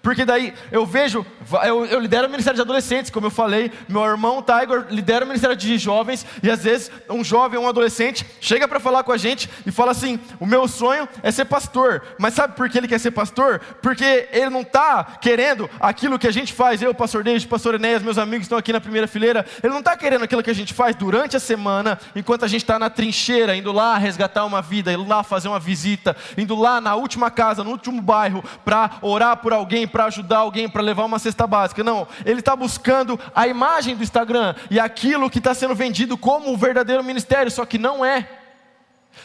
Porque 0.00 0.24
daí 0.24 0.54
eu 0.70 0.86
vejo, 0.86 1.24
eu, 1.64 1.84
eu, 1.86 2.00
lidero 2.00 2.26
o 2.26 2.30
Ministério 2.30 2.56
de 2.56 2.62
Adolescentes, 2.62 3.10
como 3.10 3.26
eu 3.26 3.30
falei, 3.30 3.70
meu 3.88 4.04
irmão 4.04 4.42
Tiger 4.42 4.86
lidera 4.90 5.24
o 5.24 5.28
Ministério 5.28 5.56
de 5.56 5.78
Jovens, 5.78 6.24
e 6.42 6.50
às 6.50 6.64
vezes 6.64 6.90
um 7.08 7.22
jovem 7.24 7.58
um 7.58 7.68
adolescente 7.68 8.26
chega 8.40 8.66
para 8.66 8.80
falar 8.80 9.02
com 9.02 9.12
a 9.12 9.16
gente 9.16 9.48
e 9.66 9.70
fala 9.70 9.92
assim: 9.92 10.18
o 10.40 10.46
meu 10.46 10.66
sonho 10.66 11.08
é 11.22 11.30
ser 11.30 11.44
pastor. 11.44 12.02
Mas 12.18 12.34
sabe 12.34 12.54
por 12.54 12.68
que 12.68 12.78
ele 12.78 12.88
quer 12.88 12.98
ser 12.98 13.10
pastor? 13.10 13.60
Porque 13.82 14.28
ele 14.32 14.50
não 14.50 14.62
está 14.62 15.04
querendo 15.20 15.68
aquilo 15.80 16.18
que 16.18 16.26
a 16.26 16.32
gente 16.32 16.52
faz, 16.52 16.82
eu, 16.82 16.94
pastor 16.94 17.24
David, 17.24 17.46
pastor 17.46 17.74
Enéas, 17.74 18.02
meus 18.02 18.18
amigos 18.18 18.44
estão 18.44 18.58
aqui 18.58 18.72
na 18.72 18.80
primeira 18.80 19.06
fileira, 19.06 19.44
ele 19.62 19.72
não 19.72 19.80
está 19.80 19.96
querendo 19.96 20.24
aquilo 20.24 20.42
que 20.42 20.50
a 20.50 20.54
gente 20.54 20.74
faz 20.74 20.96
durante 20.96 21.36
a 21.36 21.40
semana, 21.40 21.98
enquanto 22.14 22.44
a 22.44 22.48
gente 22.48 22.62
está 22.62 22.78
na 22.78 22.90
trincheira, 22.90 23.56
indo 23.56 23.72
lá 23.72 23.96
resgatar 23.96 24.44
uma 24.44 24.62
vida, 24.62 24.92
indo 24.92 25.06
lá 25.06 25.22
fazer 25.22 25.48
uma 25.48 25.60
visita, 25.60 26.16
indo 26.36 26.54
lá 26.54 26.80
na 26.80 26.94
última 26.94 27.30
casa, 27.30 27.64
no 27.64 27.70
último 27.70 28.00
bairro, 28.00 28.42
para 28.64 28.98
orar 29.02 29.36
por 29.38 29.52
alguém, 29.52 29.81
para 29.86 30.04
ajudar 30.06 30.38
alguém, 30.38 30.68
para 30.68 30.82
levar 30.82 31.04
uma 31.04 31.18
cesta 31.18 31.46
básica. 31.46 31.82
Não, 31.82 32.06
ele 32.24 32.40
está 32.40 32.54
buscando 32.56 33.18
a 33.34 33.46
imagem 33.46 33.96
do 33.96 34.02
Instagram 34.02 34.54
e 34.70 34.78
aquilo 34.78 35.30
que 35.30 35.38
está 35.38 35.54
sendo 35.54 35.74
vendido 35.74 36.16
como 36.16 36.52
o 36.52 36.56
verdadeiro 36.56 37.04
ministério, 37.04 37.50
só 37.50 37.64
que 37.64 37.78
não 37.78 38.04
é. 38.04 38.28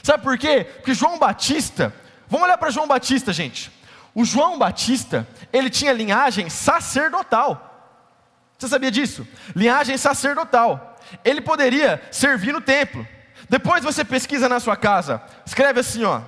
Sabe 0.03 0.23
por 0.23 0.37
quê? 0.37 0.63
Porque 0.63 0.93
João 0.93 1.17
Batista, 1.17 1.93
vamos 2.27 2.45
olhar 2.45 2.57
para 2.57 2.69
João 2.69 2.87
Batista, 2.87 3.31
gente. 3.31 3.71
O 4.13 4.25
João 4.25 4.57
Batista, 4.57 5.27
ele 5.53 5.69
tinha 5.69 5.93
linhagem 5.93 6.49
sacerdotal. 6.49 7.63
Você 8.57 8.67
sabia 8.67 8.89
disso? 8.89 9.27
Linhagem 9.55 9.97
sacerdotal. 9.97 10.97
Ele 11.23 11.41
poderia 11.41 12.01
servir 12.11 12.51
no 12.51 12.61
templo. 12.61 13.07
Depois 13.49 13.83
você 13.83 14.03
pesquisa 14.03 14.49
na 14.49 14.59
sua 14.59 14.75
casa, 14.75 15.21
escreve 15.45 15.79
assim, 15.79 16.03
ó: 16.03 16.21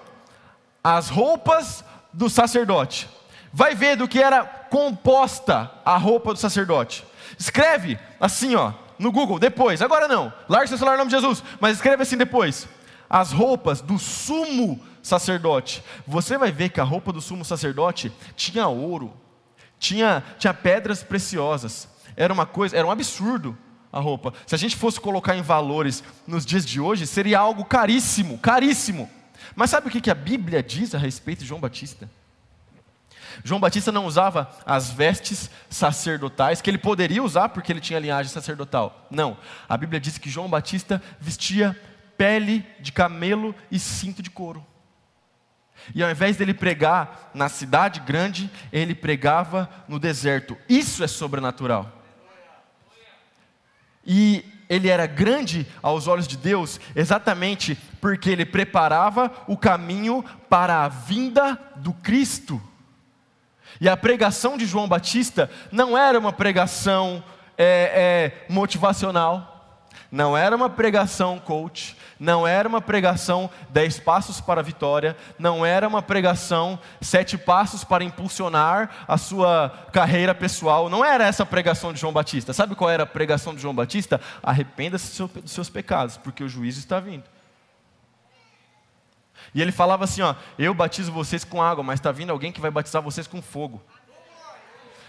as 0.84 1.10
roupas 1.10 1.84
do 2.14 2.30
sacerdote 2.30 3.10
vai 3.54 3.76
ver 3.76 3.96
do 3.96 4.08
que 4.08 4.22
era 4.22 4.44
composta 4.44 5.72
a 5.84 5.98
roupa 5.98 6.34
do 6.34 6.40
sacerdote. 6.40 7.06
Escreve 7.38 7.98
assim, 8.20 8.56
ó, 8.56 8.74
no 8.98 9.12
Google, 9.12 9.40
depois, 9.40 9.82
agora 9.82 10.08
não, 10.08 10.32
larga 10.48 10.68
seu 10.68 10.78
celular 10.78 10.96
em 10.96 11.00
nome 11.00 11.10
de 11.10 11.16
Jesus, 11.16 11.44
mas 11.60 11.78
escreve 11.78 12.04
assim 12.04 12.18
depois: 12.18 12.68
as 13.10 13.32
roupas 13.32 13.82
do 13.82 13.98
sumo 13.98 14.80
sacerdote. 15.02 15.84
Você 16.06 16.38
vai 16.38 16.52
ver 16.52 16.70
que 16.70 16.82
a 16.82 16.84
roupa 16.84 17.14
do 17.14 17.22
sumo 17.22 17.46
sacerdote 17.46 18.12
tinha 18.36 18.68
ouro, 18.68 19.14
tinha, 19.80 20.24
tinha 20.38 20.54
pedras 20.54 21.02
preciosas, 21.02 21.88
era 22.16 22.34
uma 22.34 22.46
coisa, 22.46 22.76
era 22.76 22.86
um 22.86 22.92
absurdo 22.92 23.58
a 23.92 24.00
roupa. 24.00 24.34
Se 24.46 24.54
a 24.54 24.58
gente 24.58 24.76
fosse 24.76 25.00
colocar 25.00 25.36
em 25.36 25.42
valores 25.42 26.04
nos 26.28 26.46
dias 26.46 26.66
de 26.66 26.80
hoje, 26.80 27.08
seria 27.08 27.40
algo 27.40 27.66
caríssimo, 27.66 28.38
caríssimo. 28.38 29.10
Mas 29.56 29.70
sabe 29.72 29.88
o 29.88 29.92
que 29.92 30.12
a 30.12 30.16
Bíblia 30.16 30.62
diz 30.62 30.94
a 30.94 30.98
respeito 30.98 31.40
de 31.40 31.46
João 31.46 31.62
Batista? 31.62 32.10
João 33.44 33.60
Batista 33.60 33.92
não 33.92 34.06
usava 34.06 34.50
as 34.66 34.90
vestes 34.90 35.50
sacerdotais, 35.70 36.62
que 36.62 36.70
ele 36.70 36.78
poderia 36.78 37.24
usar 37.24 37.50
porque 37.50 37.72
ele 37.72 37.82
tinha 37.82 38.00
linhagem 38.00 38.32
sacerdotal. 38.32 39.08
Não. 39.10 39.38
A 39.68 39.78
Bíblia 39.78 40.00
diz 40.00 40.18
que 40.18 40.30
João 40.30 40.50
Batista 40.50 41.02
vestia 41.20 41.80
pele 42.18 42.66
de 42.80 42.92
camelo 42.92 43.56
e 43.72 43.80
cinto 43.80 44.22
de 44.22 44.30
couro. 44.30 44.66
E 45.96 46.04
ao 46.04 46.12
invés 46.12 46.38
dele 46.38 46.54
pregar 46.54 47.32
na 47.34 47.50
cidade 47.50 48.00
grande, 48.02 48.50
ele 48.72 48.94
pregava 48.94 49.70
no 49.88 49.98
deserto. 49.98 50.58
Isso 50.68 51.04
é 51.04 51.08
sobrenatural. 51.08 51.92
E 54.06 54.44
ele 54.70 54.88
era 54.88 55.08
grande 55.08 55.66
aos 55.82 56.08
olhos 56.08 56.28
de 56.28 56.38
Deus 56.38 56.80
exatamente 56.96 57.76
porque 58.00 58.30
ele 58.30 58.46
preparava 58.46 59.32
o 59.48 59.58
caminho 59.58 60.24
para 60.48 60.84
a 60.84 60.88
vinda 60.88 61.60
do 61.78 61.92
Cristo. 61.92 62.62
E 63.80 63.88
a 63.88 63.96
pregação 63.96 64.58
de 64.58 64.66
João 64.66 64.88
Batista 64.88 65.50
não 65.72 65.98
era 65.98 66.20
uma 66.20 66.34
pregação 66.34 67.24
é, 67.58 68.34
é, 68.48 68.54
motivacional, 68.54 69.56
não 70.12 70.36
era 70.36 70.56
uma 70.56 70.70
pregação 70.70 71.38
coach, 71.40 71.96
não 72.20 72.46
era 72.46 72.68
uma 72.68 72.82
pregação 72.82 73.50
dez 73.70 74.00
passos 74.00 74.42
para 74.42 74.60
a 74.60 74.64
vitória, 74.64 75.16
não 75.38 75.66
era 75.66 75.88
uma 75.88 76.02
pregação 76.02 76.80
sete 77.00 77.38
passos 77.38 77.84
para 77.84 78.04
impulsionar 78.04 79.06
a 79.08 79.18
sua 79.18 79.72
carreira 79.94 80.34
pessoal, 80.34 80.90
não 80.90 81.06
era 81.06 81.26
essa 81.26 81.44
a 81.44 81.46
pregação 81.46 81.94
de 81.94 82.00
João 82.00 82.12
Batista. 82.12 82.52
Sabe 82.54 82.76
qual 82.76 82.90
era 82.90 83.04
a 83.04 83.08
pregação 83.08 83.54
de 83.54 83.62
João 83.62 83.74
Batista? 83.74 84.20
Arrependa-se 84.42 85.24
dos 85.24 85.52
seus 85.52 85.70
pecados, 85.70 86.18
porque 86.18 86.44
o 86.44 86.50
juízo 86.50 86.80
está 86.80 87.00
vindo. 87.00 87.24
E 89.54 89.62
ele 89.62 89.72
falava 89.72 90.04
assim: 90.04 90.22
ó, 90.22 90.36
eu 90.58 90.74
batizo 90.74 91.12
vocês 91.12 91.44
com 91.44 91.62
água, 91.62 91.84
mas 91.84 92.00
está 92.00 92.12
vindo 92.12 92.32
alguém 92.32 92.52
que 92.52 92.62
vai 92.62 92.72
batizar 92.72 93.02
vocês 93.02 93.28
com 93.28 93.42
fogo. 93.42 93.82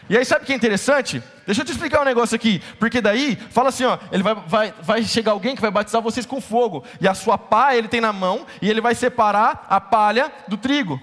E 0.09 0.17
aí, 0.17 0.25
sabe 0.25 0.43
o 0.43 0.47
que 0.47 0.53
é 0.53 0.57
interessante? 0.57 1.23
Deixa 1.47 1.61
eu 1.61 1.65
te 1.65 1.71
explicar 1.71 2.01
um 2.01 2.05
negócio 2.05 2.35
aqui. 2.35 2.61
Porque 2.79 3.01
daí, 3.01 3.37
fala 3.37 3.69
assim: 3.69 3.85
ó, 3.85 3.99
ele 4.11 4.23
vai, 4.23 4.35
vai, 4.35 4.75
vai 4.83 5.03
chegar 5.05 5.33
alguém 5.33 5.55
que 5.55 5.63
vai 5.63 5.71
batizar 5.71 6.03
vocês 6.03 6.27
com 6.27 6.41
fogo. 6.41 6.85
E 7.01 7.07
a 7.07 7.15
sua 7.15 7.39
pá 7.39 7.77
ele 7.77 7.87
tem 7.87 8.01
na 8.01 8.13
mão, 8.13 8.47
e 8.61 8.69
ele 8.69 8.81
vai 8.81 8.95
separar 8.95 9.67
a 9.69 9.81
palha 9.81 10.33
do 10.49 10.57
trigo. 10.57 11.01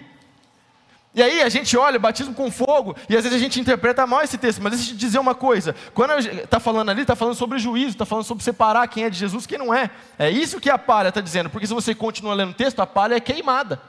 E 1.17 1.23
aí 1.23 1.41
a 1.41 1.49
gente 1.49 1.75
olha, 1.75 1.97
batismo 1.97 2.31
com 2.31 2.51
fogo, 2.51 2.95
e 3.09 3.17
às 3.17 3.23
vezes 3.23 3.35
a 3.35 3.41
gente 3.41 3.59
interpreta 3.59 4.05
mal 4.05 4.21
esse 4.21 4.37
texto, 4.37 4.61
mas 4.61 4.73
deixa 4.73 4.91
eu 4.91 4.95
te 4.95 4.99
dizer 4.99 5.17
uma 5.17 5.33
coisa: 5.33 5.75
quando 5.91 6.13
está 6.19 6.59
falando 6.59 6.91
ali, 6.91 7.01
está 7.01 7.15
falando 7.15 7.33
sobre 7.33 7.57
juízo, 7.57 7.93
está 7.93 8.05
falando 8.05 8.23
sobre 8.23 8.43
separar 8.43 8.87
quem 8.87 9.03
é 9.03 9.09
de 9.09 9.17
Jesus 9.17 9.43
e 9.43 9.47
quem 9.47 9.57
não 9.57 9.73
é. 9.73 9.89
É 10.19 10.29
isso 10.29 10.61
que 10.61 10.69
a 10.69 10.77
palha 10.77 11.07
está 11.09 11.19
dizendo, 11.19 11.49
porque 11.49 11.65
se 11.65 11.73
você 11.73 11.95
continua 11.95 12.35
lendo 12.35 12.51
o 12.51 12.53
texto, 12.53 12.81
a 12.81 12.85
palha 12.85 13.15
é 13.15 13.19
queimada. 13.19 13.81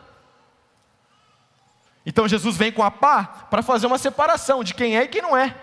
Então 2.07 2.27
Jesus 2.27 2.57
vem 2.57 2.73
com 2.73 2.83
a 2.83 2.91
pá 2.91 3.47
para 3.51 3.63
fazer 3.63 3.87
uma 3.87 3.99
separação 3.99 4.65
de 4.65 4.73
quem 4.73 4.97
é 4.97 5.05
e 5.05 5.09
quem 5.09 5.21
não 5.21 5.37
é. 5.37 5.55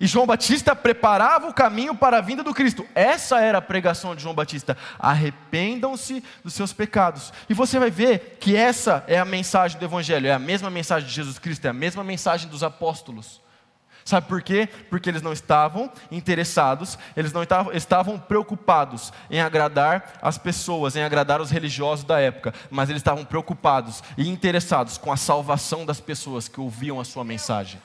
E 0.00 0.06
João 0.06 0.26
Batista 0.26 0.74
preparava 0.74 1.46
o 1.46 1.52
caminho 1.52 1.94
para 1.94 2.16
a 2.16 2.20
vinda 2.22 2.42
do 2.42 2.54
Cristo. 2.54 2.86
Essa 2.94 3.38
era 3.40 3.58
a 3.58 3.62
pregação 3.62 4.16
de 4.16 4.22
João 4.22 4.34
Batista. 4.34 4.74
Arrependam-se 4.98 6.24
dos 6.42 6.54
seus 6.54 6.72
pecados. 6.72 7.30
E 7.50 7.52
você 7.54 7.78
vai 7.78 7.90
ver 7.90 8.38
que 8.40 8.56
essa 8.56 9.04
é 9.06 9.18
a 9.18 9.26
mensagem 9.26 9.78
do 9.78 9.84
Evangelho, 9.84 10.26
é 10.26 10.32
a 10.32 10.38
mesma 10.38 10.70
mensagem 10.70 11.06
de 11.06 11.14
Jesus 11.14 11.38
Cristo, 11.38 11.66
é 11.66 11.68
a 11.68 11.74
mesma 11.74 12.02
mensagem 12.02 12.48
dos 12.48 12.62
apóstolos. 12.62 13.42
Sabe 14.02 14.26
por 14.26 14.40
quê? 14.40 14.70
Porque 14.88 15.10
eles 15.10 15.20
não 15.20 15.34
estavam 15.34 15.92
interessados, 16.10 16.98
eles 17.14 17.34
não 17.34 17.42
estavam, 17.74 18.18
preocupados 18.18 19.12
em 19.30 19.42
agradar 19.42 20.14
as 20.22 20.38
pessoas, 20.38 20.96
em 20.96 21.02
agradar 21.02 21.42
os 21.42 21.50
religiosos 21.50 22.06
da 22.06 22.18
época, 22.18 22.54
mas 22.70 22.88
eles 22.88 23.00
estavam 23.00 23.24
preocupados 23.24 24.02
e 24.16 24.26
interessados 24.26 24.96
com 24.96 25.12
a 25.12 25.16
salvação 25.18 25.84
das 25.84 26.00
pessoas 26.00 26.48
que 26.48 26.58
ouviam 26.58 26.98
a 26.98 27.04
sua 27.04 27.22
mensagem. 27.22 27.78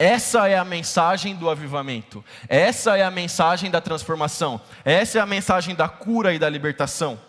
Essa 0.00 0.48
é 0.48 0.56
a 0.56 0.64
mensagem 0.64 1.36
do 1.36 1.50
avivamento, 1.50 2.24
essa 2.48 2.96
é 2.96 3.02
a 3.02 3.10
mensagem 3.10 3.70
da 3.70 3.82
transformação, 3.82 4.58
essa 4.82 5.18
é 5.18 5.20
a 5.20 5.26
mensagem 5.26 5.74
da 5.74 5.90
cura 5.90 6.32
e 6.32 6.38
da 6.38 6.48
libertação. 6.48 7.20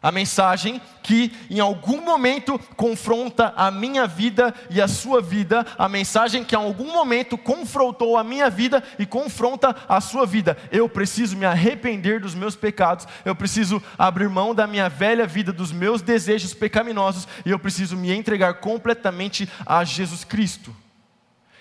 A 0.00 0.12
mensagem 0.12 0.80
que 1.02 1.32
em 1.50 1.58
algum 1.58 2.00
momento 2.00 2.56
confronta 2.76 3.52
a 3.56 3.68
minha 3.68 4.06
vida 4.06 4.54
e 4.70 4.80
a 4.80 4.86
sua 4.86 5.20
vida, 5.20 5.66
a 5.76 5.88
mensagem 5.88 6.44
que 6.44 6.54
em 6.54 6.58
algum 6.58 6.92
momento 6.92 7.36
confrontou 7.36 8.16
a 8.16 8.22
minha 8.22 8.48
vida 8.48 8.80
e 8.96 9.04
confronta 9.04 9.74
a 9.88 10.00
sua 10.00 10.24
vida. 10.24 10.56
Eu 10.70 10.88
preciso 10.88 11.36
me 11.36 11.46
arrepender 11.46 12.20
dos 12.20 12.36
meus 12.36 12.54
pecados, 12.54 13.08
eu 13.24 13.34
preciso 13.34 13.82
abrir 13.98 14.28
mão 14.28 14.54
da 14.54 14.68
minha 14.68 14.88
velha 14.88 15.26
vida, 15.26 15.52
dos 15.52 15.72
meus 15.72 16.00
desejos 16.00 16.54
pecaminosos 16.54 17.26
e 17.44 17.50
eu 17.50 17.58
preciso 17.58 17.96
me 17.96 18.12
entregar 18.12 18.60
completamente 18.60 19.48
a 19.66 19.82
Jesus 19.82 20.22
Cristo. 20.22 20.85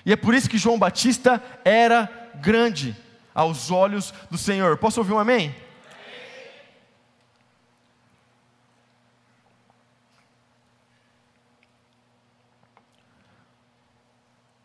E 0.06 0.12
é 0.12 0.16
por 0.16 0.36
isso 0.36 0.50
que 0.50 0.58
João 0.58 0.78
Batista 0.78 1.42
era 1.64 2.30
grande 2.36 2.96
aos 3.34 3.72
olhos 3.72 4.14
do 4.30 4.38
Senhor. 4.38 4.78
Posso 4.78 5.00
ouvir 5.00 5.14
um 5.14 5.20
amém? 5.20 5.54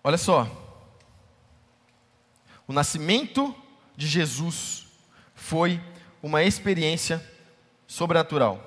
Olha 0.03 0.19
só. 0.19 0.49
O 2.67 2.73
nascimento 2.73 3.55
de 3.97 4.07
Jesus 4.07 4.87
foi 5.35 5.81
uma 6.23 6.43
experiência 6.43 7.25
sobrenatural. 7.87 8.67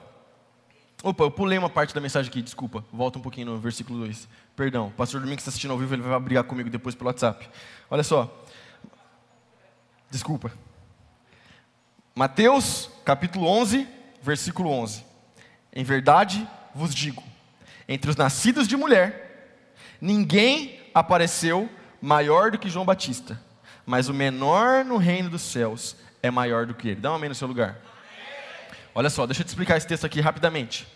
Opa, 1.01 1.23
eu 1.23 1.31
pulei 1.31 1.57
uma 1.57 1.69
parte 1.69 1.93
da 1.93 1.99
mensagem 1.99 2.29
aqui, 2.29 2.41
desculpa. 2.41 2.85
Volta 2.91 3.19
um 3.19 3.21
pouquinho 3.21 3.47
no 3.47 3.57
versículo 3.59 3.99
2. 3.99 4.27
Perdão, 4.55 4.87
o 4.87 4.91
pastor 4.91 5.19
Domingos 5.19 5.41
está 5.41 5.49
assistindo 5.49 5.71
ao 5.71 5.77
vivo, 5.79 5.95
ele 5.95 6.03
vai 6.03 6.19
brigar 6.19 6.43
comigo 6.43 6.69
depois 6.69 6.93
pelo 6.93 7.07
WhatsApp. 7.07 7.49
Olha 7.89 8.03
só. 8.03 8.45
Desculpa. 10.11 10.51
Mateus, 12.13 12.91
capítulo 13.03 13.47
11, 13.47 13.87
versículo 14.21 14.69
11. 14.69 15.03
Em 15.73 15.83
verdade 15.83 16.47
vos 16.75 16.93
digo: 16.93 17.23
entre 17.87 18.11
os 18.11 18.15
nascidos 18.15 18.67
de 18.67 18.77
mulher, 18.77 19.57
ninguém 19.99 20.79
apareceu 20.93 21.67
maior 21.99 22.51
do 22.51 22.59
que 22.59 22.69
João 22.69 22.85
Batista, 22.85 23.41
mas 23.87 24.07
o 24.07 24.13
menor 24.13 24.85
no 24.85 24.97
reino 24.97 25.31
dos 25.31 25.41
céus 25.41 25.95
é 26.21 26.29
maior 26.29 26.67
do 26.67 26.75
que 26.75 26.89
ele. 26.89 27.01
Dá 27.01 27.11
um 27.11 27.15
amém 27.15 27.29
no 27.29 27.35
seu 27.35 27.47
lugar. 27.47 27.79
Olha 28.93 29.09
só, 29.09 29.25
deixa 29.25 29.41
eu 29.41 29.45
te 29.45 29.49
explicar 29.49 29.77
esse 29.77 29.87
texto 29.87 30.05
aqui 30.05 30.21
rapidamente. 30.21 30.87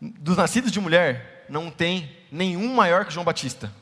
Dos 0.00 0.38
nascidos 0.38 0.72
de 0.72 0.80
mulher, 0.80 1.35
não 1.48 1.70
tem 1.70 2.10
nenhum 2.30 2.74
maior 2.74 3.04
que 3.04 3.12
João 3.12 3.24
Batista. 3.24 3.72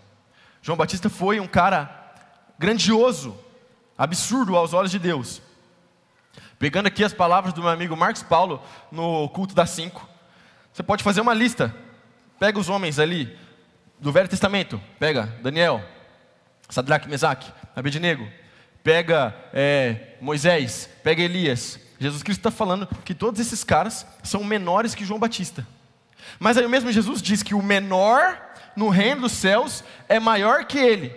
João 0.63 0.77
Batista 0.77 1.11
foi 1.11 1.41
um 1.41 1.47
cara 1.47 2.15
grandioso, 2.59 3.39
absurdo 3.97 4.57
aos 4.57 4.73
olhos 4.73 4.91
de 4.91 4.99
Deus. 4.99 5.43
Pegando 6.59 6.87
aqui 6.87 7.05
as 7.05 7.13
palavras 7.13 7.53
do 7.53 7.61
meu 7.61 7.71
amigo 7.71 7.97
Marcos 7.97 8.23
Paulo 8.23 8.63
no 8.91 9.29
culto 9.29 9.55
das 9.55 9.71
cinco, 9.71 10.09
você 10.73 10.83
pode 10.83 11.03
fazer 11.03 11.21
uma 11.21 11.35
lista. 11.35 11.75
Pega 12.39 12.59
os 12.59 12.69
homens 12.69 12.99
ali 12.99 13.37
do 13.99 14.11
Velho 14.11 14.29
Testamento, 14.29 14.81
pega 14.99 15.27
Daniel, 15.43 15.83
Sadraque, 16.69 17.09
Mesaque, 17.09 17.53
Abednego, 17.77 18.29
pega 18.83 19.35
é, 19.53 20.17
Moisés, 20.21 20.89
pega 21.03 21.23
Elias. 21.23 21.79
Jesus 21.99 22.23
Cristo 22.23 22.41
está 22.41 22.51
falando 22.51 22.87
que 23.05 23.15
todos 23.15 23.41
esses 23.41 23.63
caras 23.63 24.07
são 24.23 24.43
menores 24.43 24.95
que 24.95 25.05
João 25.05 25.21
Batista. 25.21 25.67
Mas 26.39 26.57
aí 26.57 26.67
mesmo 26.69 26.91
Jesus 26.91 27.23
diz 27.23 27.43
que 27.43 27.55
o 27.55 27.63
menor 27.63 28.41
no 28.77 28.89
reino 28.89 29.23
dos 29.23 29.33
céus 29.33 29.85
é 30.09 30.19
maior 30.19 30.65
que 30.65 30.79
ele. 30.79 31.15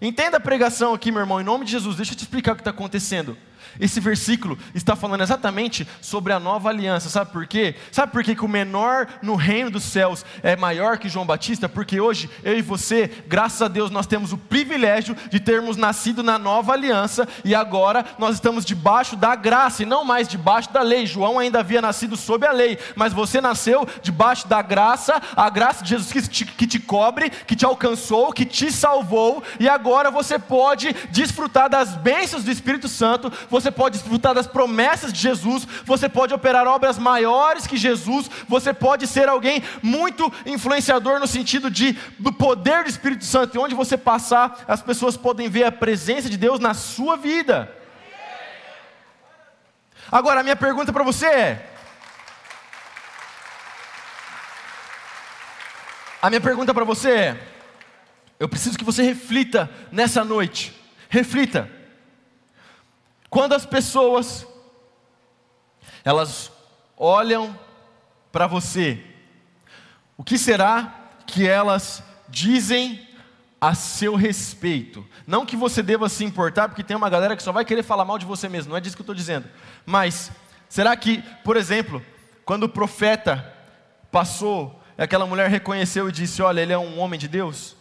Entenda 0.00 0.36
a 0.36 0.40
pregação 0.40 0.92
aqui, 0.92 1.10
meu 1.10 1.20
irmão, 1.20 1.40
em 1.40 1.44
nome 1.44 1.64
de 1.64 1.72
Jesus. 1.72 1.96
Deixa 1.96 2.12
eu 2.12 2.16
te 2.16 2.22
explicar 2.22 2.52
o 2.52 2.54
que 2.54 2.60
está 2.60 2.70
acontecendo. 2.70 3.36
Esse 3.80 4.00
versículo 4.00 4.58
está 4.74 4.96
falando 4.96 5.22
exatamente 5.22 5.86
sobre 6.00 6.32
a 6.32 6.40
nova 6.40 6.68
aliança. 6.68 7.08
Sabe 7.08 7.30
por 7.30 7.46
quê? 7.46 7.74
Sabe 7.92 8.12
por 8.12 8.24
quê 8.24 8.34
que 8.34 8.44
o 8.44 8.48
menor 8.48 9.06
no 9.22 9.34
reino 9.34 9.70
dos 9.70 9.84
céus 9.84 10.24
é 10.42 10.56
maior 10.56 10.98
que 10.98 11.08
João 11.08 11.26
Batista? 11.26 11.68
Porque 11.68 12.00
hoje, 12.00 12.30
eu 12.42 12.56
e 12.56 12.62
você, 12.62 13.10
graças 13.26 13.60
a 13.62 13.68
Deus, 13.68 13.90
nós 13.90 14.06
temos 14.06 14.32
o 14.32 14.38
privilégio 14.38 15.16
de 15.30 15.40
termos 15.40 15.76
nascido 15.76 16.22
na 16.22 16.38
nova 16.38 16.72
aliança 16.72 17.28
e 17.44 17.54
agora 17.54 18.04
nós 18.18 18.36
estamos 18.36 18.64
debaixo 18.64 19.16
da 19.16 19.34
graça 19.34 19.82
e 19.82 19.86
não 19.86 20.04
mais 20.04 20.28
debaixo 20.28 20.72
da 20.72 20.82
lei. 20.82 21.06
João 21.06 21.38
ainda 21.38 21.60
havia 21.60 21.82
nascido 21.82 22.16
sob 22.16 22.46
a 22.46 22.52
lei, 22.52 22.78
mas 22.94 23.12
você 23.12 23.40
nasceu 23.40 23.86
debaixo 24.02 24.48
da 24.48 24.62
graça, 24.62 25.20
a 25.36 25.50
graça 25.50 25.82
de 25.82 25.90
Jesus 25.90 26.12
que 26.12 26.28
te, 26.28 26.44
que 26.44 26.66
te 26.66 26.80
cobre, 26.80 27.30
que 27.30 27.56
te 27.56 27.64
alcançou, 27.64 28.32
que 28.32 28.44
te 28.44 28.72
salvou 28.72 29.42
e 29.60 29.68
agora 29.68 30.10
você 30.10 30.38
pode 30.38 30.94
desfrutar 31.10 31.68
das 31.68 31.96
bênçãos 31.96 32.44
do 32.44 32.50
Espírito 32.50 32.88
Santo 32.88 33.32
você 33.50 33.65
pode 33.70 33.98
desfrutar 33.98 34.34
das 34.34 34.46
promessas 34.46 35.12
de 35.12 35.20
Jesus, 35.20 35.66
você 35.84 36.08
pode 36.08 36.34
operar 36.34 36.66
obras 36.66 36.98
maiores 36.98 37.66
que 37.66 37.76
Jesus, 37.76 38.30
você 38.48 38.72
pode 38.72 39.06
ser 39.06 39.28
alguém 39.28 39.62
muito 39.82 40.32
influenciador 40.44 41.18
no 41.20 41.26
sentido 41.26 41.70
de 41.70 41.92
do 42.18 42.32
poder 42.32 42.84
do 42.84 42.90
Espírito 42.90 43.24
Santo, 43.24 43.56
e 43.56 43.58
onde 43.58 43.74
você 43.74 43.96
passar, 43.96 44.64
as 44.66 44.82
pessoas 44.82 45.16
podem 45.16 45.48
ver 45.48 45.64
a 45.64 45.72
presença 45.72 46.28
de 46.28 46.36
Deus 46.36 46.60
na 46.60 46.74
sua 46.74 47.16
vida. 47.16 47.70
Agora, 50.10 50.40
a 50.40 50.42
minha 50.42 50.56
pergunta 50.56 50.92
para 50.92 51.02
você 51.02 51.26
é: 51.26 51.70
A 56.22 56.30
minha 56.30 56.40
pergunta 56.40 56.74
para 56.74 56.84
você 56.84 57.10
é: 57.10 57.40
eu 58.40 58.48
preciso 58.48 58.76
que 58.76 58.84
você 58.84 59.02
reflita 59.02 59.70
nessa 59.92 60.24
noite. 60.24 60.74
Reflita. 61.08 61.70
Quando 63.28 63.54
as 63.54 63.66
pessoas 63.66 64.46
elas 66.04 66.52
olham 66.96 67.58
para 68.30 68.46
você, 68.46 69.02
o 70.16 70.22
que 70.22 70.38
será 70.38 71.10
que 71.26 71.46
elas 71.46 72.02
dizem 72.28 73.06
a 73.60 73.74
seu 73.74 74.14
respeito? 74.14 75.06
Não 75.26 75.44
que 75.44 75.56
você 75.56 75.82
deva 75.82 76.08
se 76.08 76.24
importar, 76.24 76.68
porque 76.68 76.84
tem 76.84 76.96
uma 76.96 77.10
galera 77.10 77.36
que 77.36 77.42
só 77.42 77.50
vai 77.50 77.64
querer 77.64 77.82
falar 77.82 78.04
mal 78.04 78.18
de 78.18 78.24
você 78.24 78.48
mesmo, 78.48 78.70
não 78.70 78.76
é 78.76 78.80
disso 78.80 78.96
que 78.96 79.00
eu 79.00 79.04
estou 79.04 79.14
dizendo. 79.14 79.48
Mas, 79.84 80.30
será 80.68 80.96
que, 80.96 81.22
por 81.42 81.56
exemplo, 81.56 82.00
quando 82.44 82.64
o 82.64 82.68
profeta 82.68 83.52
passou, 84.10 84.80
aquela 84.96 85.26
mulher 85.26 85.50
reconheceu 85.50 86.08
e 86.08 86.12
disse: 86.12 86.40
Olha, 86.40 86.60
ele 86.60 86.72
é 86.72 86.78
um 86.78 87.00
homem 87.00 87.18
de 87.18 87.28
Deus? 87.28 87.76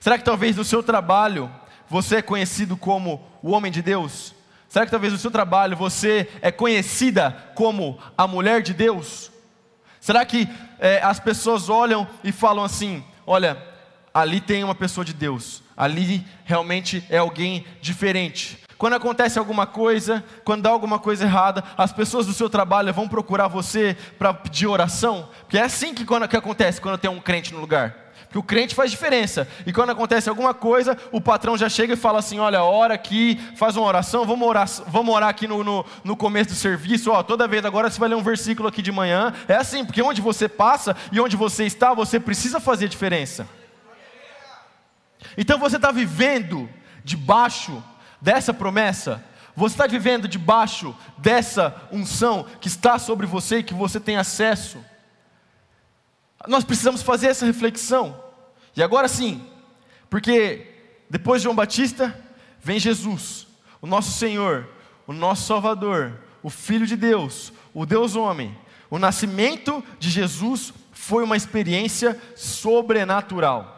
Será 0.00 0.18
que 0.18 0.24
talvez 0.24 0.56
no 0.56 0.64
seu 0.64 0.82
trabalho 0.82 1.50
você 1.88 2.16
é 2.16 2.22
conhecido 2.22 2.76
como 2.76 3.24
o 3.42 3.52
homem 3.52 3.70
de 3.70 3.82
Deus? 3.82 4.34
Será 4.68 4.84
que 4.84 4.90
talvez 4.90 5.12
no 5.12 5.18
seu 5.18 5.30
trabalho 5.30 5.76
você 5.76 6.28
é 6.42 6.52
conhecida 6.52 7.30
como 7.54 7.98
a 8.16 8.26
mulher 8.26 8.62
de 8.62 8.74
Deus? 8.74 9.30
Será 9.98 10.24
que 10.24 10.48
é, 10.78 11.02
as 11.02 11.18
pessoas 11.18 11.68
olham 11.68 12.06
e 12.22 12.30
falam 12.30 12.62
assim: 12.62 13.02
olha, 13.26 13.56
ali 14.12 14.40
tem 14.40 14.62
uma 14.62 14.74
pessoa 14.74 15.04
de 15.04 15.14
Deus, 15.14 15.62
ali 15.76 16.26
realmente 16.44 17.04
é 17.08 17.18
alguém 17.18 17.64
diferente. 17.80 18.62
Quando 18.76 18.94
acontece 18.94 19.38
alguma 19.38 19.66
coisa, 19.66 20.24
quando 20.44 20.62
dá 20.62 20.70
alguma 20.70 21.00
coisa 21.00 21.24
errada, 21.24 21.64
as 21.76 21.92
pessoas 21.92 22.26
do 22.26 22.32
seu 22.32 22.48
trabalho 22.48 22.94
vão 22.94 23.08
procurar 23.08 23.48
você 23.48 23.96
para 24.16 24.32
pedir 24.32 24.68
oração, 24.68 25.30
porque 25.40 25.58
é 25.58 25.62
assim 25.62 25.92
que, 25.92 26.04
quando, 26.04 26.28
que 26.28 26.36
acontece 26.36 26.80
quando 26.80 26.96
tem 26.96 27.10
um 27.10 27.20
crente 27.20 27.52
no 27.52 27.58
lugar. 27.58 28.07
Porque 28.28 28.38
o 28.38 28.42
crente 28.42 28.74
faz 28.74 28.90
diferença. 28.90 29.48
E 29.64 29.72
quando 29.72 29.90
acontece 29.90 30.28
alguma 30.28 30.52
coisa, 30.52 30.96
o 31.10 31.18
patrão 31.18 31.56
já 31.56 31.66
chega 31.68 31.94
e 31.94 31.96
fala 31.96 32.18
assim: 32.18 32.38
olha, 32.38 32.62
ora 32.62 32.92
aqui, 32.92 33.40
faz 33.56 33.74
uma 33.74 33.86
oração, 33.86 34.26
vamos 34.26 34.46
orar, 34.46 34.68
vamos 34.86 35.14
orar 35.14 35.30
aqui 35.30 35.48
no, 35.48 35.64
no, 35.64 35.84
no 36.04 36.14
começo 36.14 36.50
do 36.50 36.56
serviço. 36.56 37.10
Ó, 37.10 37.22
toda 37.22 37.48
vez 37.48 37.64
agora 37.64 37.88
você 37.88 37.98
vai 37.98 38.10
ler 38.10 38.16
um 38.16 38.22
versículo 38.22 38.68
aqui 38.68 38.82
de 38.82 38.92
manhã. 38.92 39.32
É 39.48 39.56
assim, 39.56 39.82
porque 39.82 40.02
onde 40.02 40.20
você 40.20 40.46
passa 40.46 40.94
e 41.10 41.18
onde 41.18 41.36
você 41.36 41.64
está, 41.64 41.94
você 41.94 42.20
precisa 42.20 42.60
fazer 42.60 42.86
diferença. 42.88 43.48
Então 45.36 45.58
você 45.58 45.76
está 45.76 45.90
vivendo 45.90 46.68
debaixo 47.02 47.82
dessa 48.20 48.52
promessa. 48.52 49.24
Você 49.56 49.74
está 49.74 49.86
vivendo 49.86 50.28
debaixo 50.28 50.94
dessa 51.16 51.74
unção 51.90 52.46
que 52.60 52.68
está 52.68 52.98
sobre 52.98 53.26
você 53.26 53.58
e 53.58 53.62
que 53.62 53.74
você 53.74 53.98
tem 53.98 54.16
acesso. 54.16 54.84
Nós 56.46 56.64
precisamos 56.64 57.02
fazer 57.02 57.28
essa 57.28 57.46
reflexão. 57.46 58.22
E 58.76 58.82
agora 58.82 59.08
sim, 59.08 59.44
porque 60.08 60.66
depois 61.10 61.40
de 61.40 61.44
João 61.44 61.56
Batista, 61.56 62.16
vem 62.60 62.78
Jesus, 62.78 63.46
o 63.80 63.86
nosso 63.86 64.12
Senhor, 64.12 64.68
o 65.06 65.12
nosso 65.12 65.46
Salvador, 65.46 66.18
o 66.42 66.50
Filho 66.50 66.86
de 66.86 66.96
Deus, 66.96 67.52
o 67.74 67.84
Deus 67.84 68.14
homem. 68.14 68.56
O 68.90 68.98
nascimento 68.98 69.82
de 69.98 70.08
Jesus 70.10 70.72
foi 70.92 71.24
uma 71.24 71.36
experiência 71.36 72.20
sobrenatural. 72.36 73.74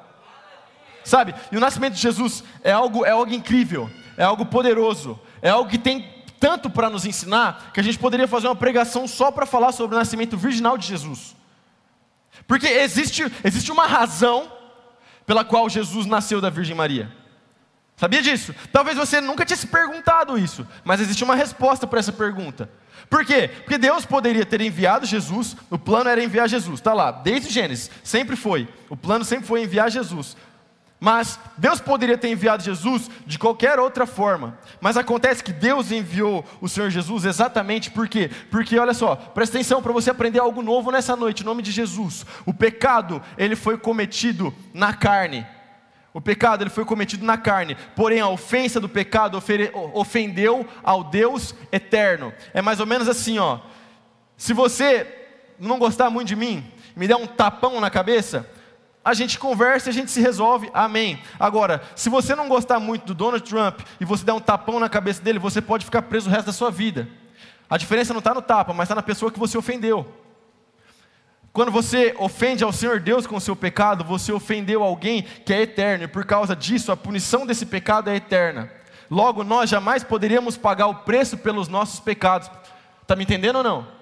Sabe? 1.05 1.35
E 1.51 1.57
o 1.57 1.61
nascimento 1.61 1.95
de 1.95 2.01
Jesus 2.01 2.45
é 2.63 2.73
algo, 2.73 3.05
é 3.05 3.11
algo 3.11 3.33
incrível, 3.33 3.91
é 4.17 4.23
algo 4.23 4.47
poderoso, 4.47 5.19
é 5.41 5.49
algo 5.49 5.71
que 5.71 5.79
tem 5.79 6.09
tanto 6.39 6.71
para 6.71 6.91
nos 6.91 7.05
ensinar 7.05 7.71
que 7.73 7.81
a 7.81 7.83
gente 7.83 7.99
poderia 7.99 8.29
fazer 8.29 8.49
uma 8.49 8.57
pregação 8.57 9.07
só 9.07 9.31
para 9.31 9.47
falar 9.47 9.73
sobre 9.73 9.97
o 9.97 9.99
nascimento 9.99 10.37
virginal 10.37 10.79
de 10.79 10.87
Jesus. 10.87 11.37
Porque 12.47 12.67
existe, 12.67 13.31
existe 13.45 13.71
uma 13.71 13.87
razão 13.87 14.51
pela 15.27 15.45
qual 15.45 15.69
Jesus 15.69 16.07
nasceu 16.07 16.41
da 16.41 16.51
Virgem 16.51 16.75
Maria. 16.75 17.11
Sabia 17.97 18.23
disso? 18.23 18.55
Talvez 18.73 18.97
você 18.97 19.21
nunca 19.21 19.45
tinha 19.45 19.57
se 19.57 19.67
perguntado 19.67 20.39
isso, 20.39 20.67
mas 20.83 21.01
existe 21.01 21.23
uma 21.23 21.35
resposta 21.35 21.87
para 21.87 22.01
essa 22.01 22.11
pergunta. 22.11 22.71
Por 23.11 23.25
quê? 23.25 23.49
Porque 23.49 23.77
Deus 23.77 24.07
poderia 24.07 24.47
ter 24.47 24.61
enviado 24.61 25.05
Jesus, 25.05 25.57
o 25.69 25.79
plano 25.79 26.09
era 26.09 26.23
enviar 26.23 26.49
Jesus, 26.49 26.81
está 26.81 26.95
lá, 26.95 27.11
desde 27.11 27.53
Gênesis, 27.53 27.91
sempre 28.03 28.37
foi. 28.37 28.69
O 28.89 28.97
plano 28.97 29.25
sempre 29.25 29.47
foi 29.47 29.63
enviar 29.63 29.91
Jesus. 29.91 30.37
Mas 31.01 31.41
Deus 31.57 31.81
poderia 31.81 32.19
ter 32.19 32.29
enviado 32.29 32.63
Jesus 32.63 33.11
de 33.27 33.39
qualquer 33.39 33.79
outra 33.79 34.07
forma. 34.07 34.59
Mas 34.83 34.99
acontece 34.99 35.43
que 35.43 35.53
Deus 35.53 35.91
enviou 35.91 36.45
o 36.61 36.69
Senhor 36.69 36.91
Jesus 36.91 37.25
exatamente 37.25 37.91
por 37.91 38.07
quê? 38.07 38.31
Porque 38.51 38.79
olha 38.79 38.93
só, 38.93 39.17
presta 39.17 39.57
atenção 39.57 39.81
para 39.81 39.95
você 39.95 40.11
aprender 40.11 40.41
algo 40.41 40.61
novo 40.61 40.91
nessa 40.91 41.17
noite, 41.17 41.43
em 41.43 41.47
nome 41.47 41.63
de 41.63 41.73
Jesus. 41.73 42.27
O 42.45 42.53
pecado, 42.53 43.23
ele 43.39 43.57
foi 43.57 43.79
cometido 43.79 44.55
na 44.75 44.93
carne. 44.93 45.47
O 46.13 46.21
pecado 46.21 46.63
ele 46.63 46.71
foi 46.71 46.85
cometido 46.85 47.25
na 47.25 47.39
carne, 47.39 47.77
porém 47.97 48.21
a 48.21 48.29
ofensa 48.29 48.79
do 48.79 48.89
pecado 48.89 49.43
ofendeu 49.95 50.67
ao 50.83 51.05
Deus 51.05 51.55
eterno. 51.73 52.31
É 52.53 52.61
mais 52.61 52.79
ou 52.79 52.85
menos 52.85 53.09
assim, 53.09 53.39
ó. 53.39 53.61
Se 54.37 54.53
você 54.53 55.07
não 55.59 55.79
gostar 55.79 56.11
muito 56.11 56.29
de 56.29 56.37
mim, 56.37 56.65
me 56.95 57.07
der 57.07 57.17
um 57.17 57.27
tapão 57.27 57.81
na 57.81 57.89
cabeça, 57.89 58.47
a 59.05 59.15
gente 59.15 59.39
conversa 59.39 59.89
e 59.89 59.91
a 59.91 59.93
gente 59.93 60.11
se 60.11 60.21
resolve, 60.21 60.71
amém. 60.75 61.21
Agora, 61.39 61.83
se 61.97 62.11
você 62.11 62.35
não 62.35 62.49
gostar 62.49 62.79
muito 62.79 63.07
do 63.07 63.15
Donald 63.15 63.49
Trump 63.49 63.81
e 63.99 64.05
você 64.05 64.25
der 64.25 64.33
um 64.33 64.41
tapão 64.41 64.79
na 64.79 64.89
cabeça 64.89 65.23
dele, 65.23 65.39
você 65.39 65.63
pode 65.63 65.85
ficar 65.85 66.03
preso 66.03 66.29
o 66.29 66.33
resto 66.33 66.47
da 66.47 66.53
sua 66.53 66.71
vida. 66.71 67.09
A 67.69 67.79
diferença 67.79 68.13
não 68.13 68.19
está 68.19 68.35
no 68.35 68.43
tapa, 68.43 68.75
mas 68.75 68.85
está 68.85 68.95
na 68.95 69.03
pessoa 69.03 69.33
que 69.33 69.39
você 69.39 69.57
ofendeu. 69.57 70.07
Quando 71.53 71.73
você 71.73 72.15
ofende 72.19 72.63
ao 72.63 72.73
Senhor 72.73 73.01
Deus 73.01 73.27
com 73.27 73.37
o 73.37 73.41
seu 73.41 73.57
pecado, 73.57 74.05
você 74.05 74.33
ofendeu 74.33 74.83
alguém 74.83 75.23
que 75.23 75.53
é 75.53 75.63
eterno, 75.63 76.05
e 76.05 76.09
por 76.09 76.25
causa 76.25 76.55
disso, 76.55 76.93
a 76.93 76.97
punição 76.97 77.47
desse 77.47 77.67
pecado 77.67 78.11
é 78.11 78.17
eterna. 78.17 78.71
Logo, 79.11 79.43
nós 79.43 79.69
jamais 79.69 80.05
poderíamos 80.05 80.57
pagar 80.57 80.87
o 80.87 80.95
preço 80.97 81.39
pelos 81.39 81.67
nossos 81.67 81.99
pecados. 81.99 82.51
Está 83.03 83.17
me 83.17 83.25
entendendo 83.25 83.57
ou 83.57 83.65
não? 83.65 84.00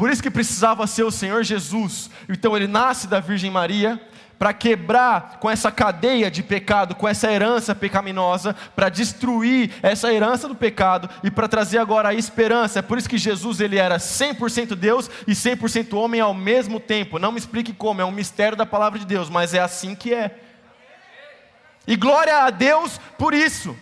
Por 0.00 0.08
isso 0.08 0.22
que 0.22 0.30
precisava 0.30 0.86
ser 0.86 1.02
o 1.02 1.10
Senhor 1.10 1.44
Jesus. 1.44 2.08
Então 2.26 2.56
ele 2.56 2.66
nasce 2.66 3.06
da 3.06 3.20
Virgem 3.20 3.50
Maria 3.50 4.00
para 4.38 4.54
quebrar 4.54 5.36
com 5.38 5.50
essa 5.50 5.70
cadeia 5.70 6.30
de 6.30 6.42
pecado, 6.42 6.94
com 6.94 7.06
essa 7.06 7.30
herança 7.30 7.74
pecaminosa, 7.74 8.56
para 8.74 8.88
destruir 8.88 9.72
essa 9.82 10.10
herança 10.10 10.48
do 10.48 10.54
pecado 10.54 11.10
e 11.22 11.30
para 11.30 11.46
trazer 11.46 11.76
agora 11.76 12.08
a 12.08 12.14
esperança. 12.14 12.78
É 12.78 12.82
por 12.82 12.96
isso 12.96 13.10
que 13.10 13.18
Jesus 13.18 13.60
ele 13.60 13.76
era 13.76 13.98
100% 13.98 14.74
Deus 14.74 15.10
e 15.28 15.32
100% 15.32 15.92
homem 15.92 16.18
ao 16.18 16.32
mesmo 16.32 16.80
tempo. 16.80 17.18
Não 17.18 17.30
me 17.30 17.38
explique 17.38 17.74
como, 17.74 18.00
é 18.00 18.04
um 18.06 18.10
mistério 18.10 18.56
da 18.56 18.64
palavra 18.64 18.98
de 18.98 19.04
Deus, 19.04 19.28
mas 19.28 19.52
é 19.52 19.60
assim 19.60 19.94
que 19.94 20.14
é. 20.14 20.34
E 21.86 21.94
glória 21.94 22.38
a 22.38 22.48
Deus 22.48 22.98
por 23.18 23.34
isso. 23.34 23.76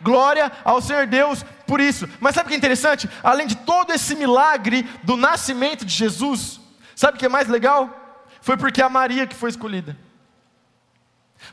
Glória 0.00 0.50
ao 0.64 0.80
Senhor 0.80 1.06
Deus 1.06 1.44
por 1.66 1.80
isso. 1.80 2.08
Mas 2.20 2.34
sabe 2.34 2.46
o 2.46 2.48
que 2.48 2.54
é 2.54 2.58
interessante? 2.58 3.08
Além 3.22 3.46
de 3.46 3.56
todo 3.56 3.92
esse 3.92 4.14
milagre 4.14 4.82
do 5.02 5.16
nascimento 5.16 5.84
de 5.84 5.92
Jesus, 5.92 6.60
sabe 6.94 7.16
o 7.16 7.18
que 7.18 7.26
é 7.26 7.28
mais 7.28 7.48
legal? 7.48 8.24
Foi 8.40 8.56
porque 8.56 8.80
é 8.80 8.84
a 8.84 8.88
Maria 8.88 9.26
que 9.26 9.36
foi 9.36 9.50
escolhida. 9.50 9.96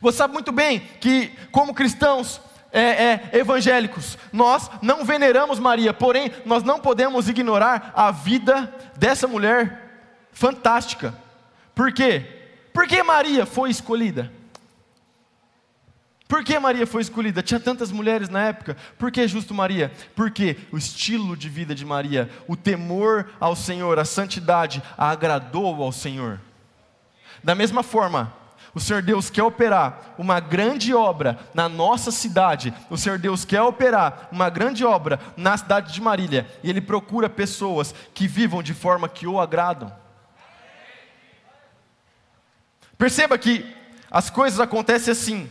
Você 0.01 0.17
sabe 0.17 0.33
muito 0.33 0.51
bem 0.51 0.79
que, 0.99 1.31
como 1.51 1.73
cristãos 1.73 2.41
é, 2.71 2.81
é, 2.81 3.29
evangélicos, 3.33 4.17
nós 4.33 4.69
não 4.81 5.05
veneramos 5.05 5.59
Maria, 5.59 5.93
porém, 5.93 6.31
nós 6.45 6.63
não 6.63 6.79
podemos 6.79 7.29
ignorar 7.29 7.93
a 7.95 8.11
vida 8.11 8.73
dessa 8.97 9.27
mulher 9.27 10.27
fantástica. 10.31 11.15
Por 11.73 11.93
quê? 11.93 12.25
Porque 12.73 13.01
Maria 13.01 13.45
foi 13.45 13.69
escolhida. 13.69 14.31
Por 16.35 16.43
que 16.43 16.59
Maria 16.59 16.85
foi 16.85 17.01
escolhida? 17.01 17.41
Tinha 17.41 17.61
tantas 17.61 17.93
mulheres 17.93 18.27
na 18.27 18.47
época. 18.47 18.75
Por 18.99 19.09
que 19.09 19.25
justo 19.25 19.53
Maria? 19.53 19.89
Porque 20.13 20.57
o 20.69 20.77
estilo 20.77 21.37
de 21.37 21.47
vida 21.47 21.73
de 21.73 21.85
Maria, 21.85 22.29
o 22.45 22.57
temor 22.57 23.29
ao 23.39 23.55
Senhor, 23.55 23.97
a 23.97 24.03
santidade, 24.03 24.83
a 24.97 25.11
agradou 25.11 25.81
ao 25.81 25.93
Senhor. 25.93 26.41
Da 27.41 27.55
mesma 27.55 27.81
forma, 27.81 28.33
o 28.73 28.81
Senhor 28.81 29.01
Deus 29.01 29.29
quer 29.29 29.43
operar 29.43 30.13
uma 30.17 30.41
grande 30.41 30.93
obra 30.93 31.39
na 31.53 31.69
nossa 31.69 32.11
cidade. 32.11 32.73
O 32.89 32.97
Senhor 32.97 33.17
Deus 33.17 33.45
quer 33.45 33.61
operar 33.61 34.27
uma 34.29 34.49
grande 34.49 34.83
obra 34.83 35.21
na 35.37 35.55
cidade 35.55 35.93
de 35.93 36.01
Marília. 36.01 36.45
E 36.61 36.69
Ele 36.69 36.81
procura 36.81 37.29
pessoas 37.29 37.95
que 38.13 38.27
vivam 38.27 38.61
de 38.61 38.73
forma 38.73 39.07
que 39.07 39.25
o 39.25 39.39
agradam. 39.39 39.89
Perceba 42.97 43.37
que 43.37 43.73
as 44.11 44.29
coisas 44.29 44.59
acontecem 44.59 45.13
assim. 45.13 45.49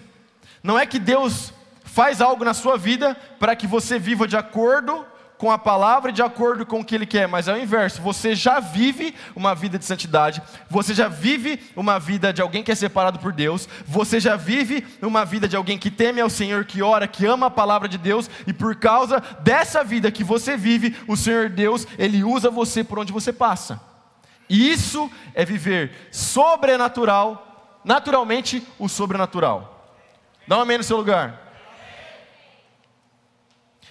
Não 0.64 0.78
é 0.78 0.86
que 0.86 0.98
Deus 0.98 1.52
faz 1.84 2.22
algo 2.22 2.42
na 2.42 2.54
sua 2.54 2.78
vida 2.78 3.14
para 3.38 3.54
que 3.54 3.66
você 3.66 3.98
viva 3.98 4.26
de 4.26 4.34
acordo 4.34 5.04
com 5.36 5.50
a 5.50 5.58
palavra 5.58 6.10
e 6.10 6.14
de 6.14 6.22
acordo 6.22 6.64
com 6.64 6.80
o 6.80 6.84
que 6.84 6.94
Ele 6.94 7.04
quer, 7.04 7.28
mas 7.28 7.48
é 7.48 7.52
o 7.52 7.58
inverso. 7.58 8.00
Você 8.00 8.34
já 8.34 8.60
vive 8.60 9.14
uma 9.36 9.54
vida 9.54 9.78
de 9.78 9.84
santidade, 9.84 10.40
você 10.70 10.94
já 10.94 11.06
vive 11.06 11.60
uma 11.76 11.98
vida 11.98 12.32
de 12.32 12.40
alguém 12.40 12.62
que 12.62 12.72
é 12.72 12.74
separado 12.74 13.18
por 13.18 13.30
Deus, 13.30 13.68
você 13.86 14.18
já 14.18 14.36
vive 14.36 14.86
uma 15.02 15.22
vida 15.22 15.46
de 15.46 15.54
alguém 15.54 15.76
que 15.76 15.90
teme 15.90 16.22
ao 16.22 16.30
Senhor, 16.30 16.64
que 16.64 16.82
ora, 16.82 17.06
que 17.06 17.26
ama 17.26 17.48
a 17.48 17.50
palavra 17.50 17.86
de 17.86 17.98
Deus, 17.98 18.30
e 18.46 18.52
por 18.54 18.74
causa 18.76 19.22
dessa 19.40 19.84
vida 19.84 20.10
que 20.10 20.24
você 20.24 20.56
vive, 20.56 20.96
o 21.06 21.14
Senhor 21.14 21.50
Deus, 21.50 21.86
Ele 21.98 22.24
usa 22.24 22.48
você 22.48 22.82
por 22.82 22.98
onde 22.98 23.12
você 23.12 23.34
passa. 23.34 23.78
E 24.48 24.72
isso 24.72 25.10
é 25.34 25.44
viver 25.44 26.08
sobrenatural, 26.10 27.82
naturalmente 27.84 28.66
o 28.78 28.88
sobrenatural. 28.88 29.73
Dá 30.46 30.58
um 30.58 30.60
amém 30.60 30.78
no 30.78 30.84
seu 30.84 30.96
lugar. 30.96 31.40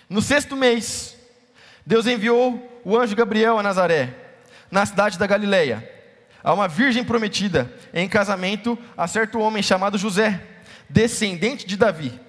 No 0.10 0.22
sexto 0.22 0.56
mês, 0.56 1.18
Deus 1.86 2.06
enviou 2.06 2.82
o 2.84 2.98
anjo 2.98 3.16
Gabriel 3.16 3.58
a 3.58 3.64
Nazaré, 3.64 4.14
na 4.70 4.86
cidade 4.86 5.18
da 5.18 5.26
Galileia, 5.26 5.90
a 6.44 6.54
uma 6.54 6.68
virgem 6.68 7.04
prometida 7.04 7.72
em 7.94 8.08
casamento 8.08 8.78
a 8.98 9.08
certo 9.08 9.40
homem 9.40 9.64
chamado 9.64 9.98
José, 9.98 10.42
descendente 10.90 11.66
de 11.66 11.78
Davi. 11.78 12.20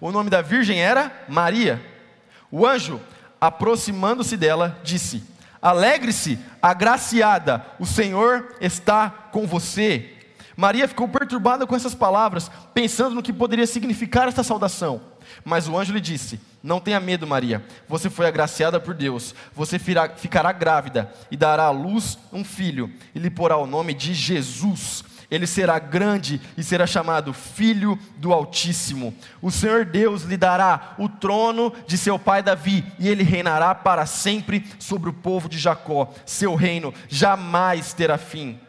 O 0.00 0.10
nome 0.10 0.28
da 0.28 0.42
virgem 0.42 0.80
era 0.80 1.24
Maria. 1.28 1.80
O 2.50 2.66
anjo, 2.66 3.00
aproximando-se 3.40 4.36
dela, 4.36 4.78
disse: 4.82 5.22
Alegre-se, 5.60 6.38
agraciada, 6.60 7.64
o 7.78 7.86
Senhor 7.86 8.56
está 8.60 9.08
com 9.08 9.46
você. 9.46 10.21
Maria 10.62 10.86
ficou 10.86 11.08
perturbada 11.08 11.66
com 11.66 11.74
essas 11.74 11.92
palavras, 11.92 12.48
pensando 12.72 13.16
no 13.16 13.22
que 13.22 13.32
poderia 13.32 13.66
significar 13.66 14.28
esta 14.28 14.44
saudação. 14.44 15.00
Mas 15.44 15.66
o 15.66 15.76
anjo 15.76 15.92
lhe 15.92 16.00
disse: 16.00 16.40
Não 16.62 16.78
tenha 16.78 17.00
medo, 17.00 17.26
Maria. 17.26 17.64
Você 17.88 18.08
foi 18.08 18.28
agraciada 18.28 18.78
por 18.78 18.94
Deus. 18.94 19.34
Você 19.56 19.76
ficará 19.76 20.52
grávida 20.52 21.12
e 21.32 21.36
dará 21.36 21.64
à 21.64 21.70
luz 21.72 22.16
um 22.32 22.44
filho, 22.44 22.88
e 23.12 23.18
lhe 23.18 23.28
porá 23.28 23.56
o 23.56 23.66
nome 23.66 23.92
de 23.92 24.14
Jesus. 24.14 25.02
Ele 25.28 25.48
será 25.48 25.80
grande 25.80 26.40
e 26.56 26.62
será 26.62 26.86
chamado 26.86 27.32
Filho 27.32 27.98
do 28.18 28.32
Altíssimo. 28.32 29.12
O 29.40 29.50
Senhor 29.50 29.84
Deus 29.84 30.22
lhe 30.22 30.36
dará 30.36 30.94
o 30.96 31.08
trono 31.08 31.72
de 31.88 31.98
seu 31.98 32.20
pai 32.20 32.40
Davi, 32.40 32.84
e 33.00 33.08
ele 33.08 33.24
reinará 33.24 33.74
para 33.74 34.06
sempre 34.06 34.64
sobre 34.78 35.10
o 35.10 35.12
povo 35.12 35.48
de 35.48 35.58
Jacó. 35.58 36.14
Seu 36.24 36.54
reino 36.54 36.94
jamais 37.08 37.92
terá 37.92 38.16
fim. 38.16 38.60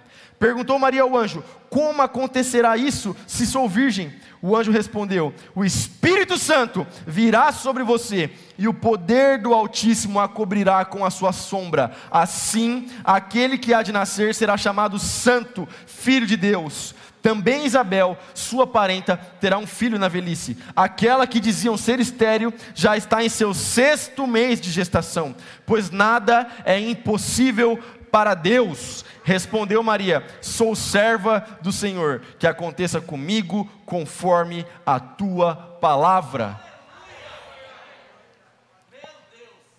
Perguntou 0.44 0.78
Maria 0.78 1.04
ao 1.04 1.16
anjo: 1.16 1.42
Como 1.70 2.02
acontecerá 2.02 2.76
isso 2.76 3.16
se 3.26 3.48
sou 3.48 3.70
virgem? 3.70 4.14
O 4.42 4.58
anjo 4.58 4.74
respondeu: 4.74 5.34
O 5.56 5.64
Espírito 5.64 6.38
Santo 6.38 6.86
virá 7.08 7.54
sobre 7.54 7.82
você, 7.82 8.30
e 8.58 8.68
o 8.68 8.74
poder 8.74 9.38
do 9.38 9.54
Altíssimo 9.54 10.20
a 10.20 10.28
cobrirá 10.28 10.84
com 10.84 11.06
a 11.06 11.10
sua 11.10 11.32
sombra. 11.32 11.94
Assim, 12.12 12.92
aquele 13.06 13.58
que 13.58 13.74
há 13.74 13.82
de 13.82 13.94
nascer 13.94 14.36
será 14.36 14.58
chamado 14.58 15.00
Santo, 15.00 15.66
Filho 15.86 16.28
de 16.28 16.36
Deus. 16.36 16.94
Também 17.22 17.66
Isabel, 17.66 18.18
sua 18.34 18.68
parenta, 18.68 19.16
terá 19.40 19.58
um 19.58 19.66
filho 19.66 19.98
na 19.98 20.10
velhice. 20.10 20.58
Aquela 20.76 21.26
que 21.26 21.40
diziam 21.40 21.78
ser 21.78 22.02
estéril 22.02 22.54
já 22.76 22.98
está 22.98 23.24
em 23.24 23.30
seu 23.30 23.54
sexto 23.54 24.28
mês 24.28 24.60
de 24.60 24.70
gestação, 24.70 25.34
pois 25.66 25.90
nada 25.90 26.50
é 26.66 26.78
impossível 26.78 27.80
para 28.14 28.36
Deus. 28.36 29.04
Respondeu 29.24 29.82
Maria: 29.82 30.24
Sou 30.40 30.76
serva 30.76 31.40
do 31.64 31.72
Senhor, 31.72 32.22
que 32.38 32.46
aconteça 32.46 33.02
comigo 33.02 33.66
conforme 33.88 34.68
a 34.86 35.00
tua 35.00 35.56
palavra. 35.56 36.62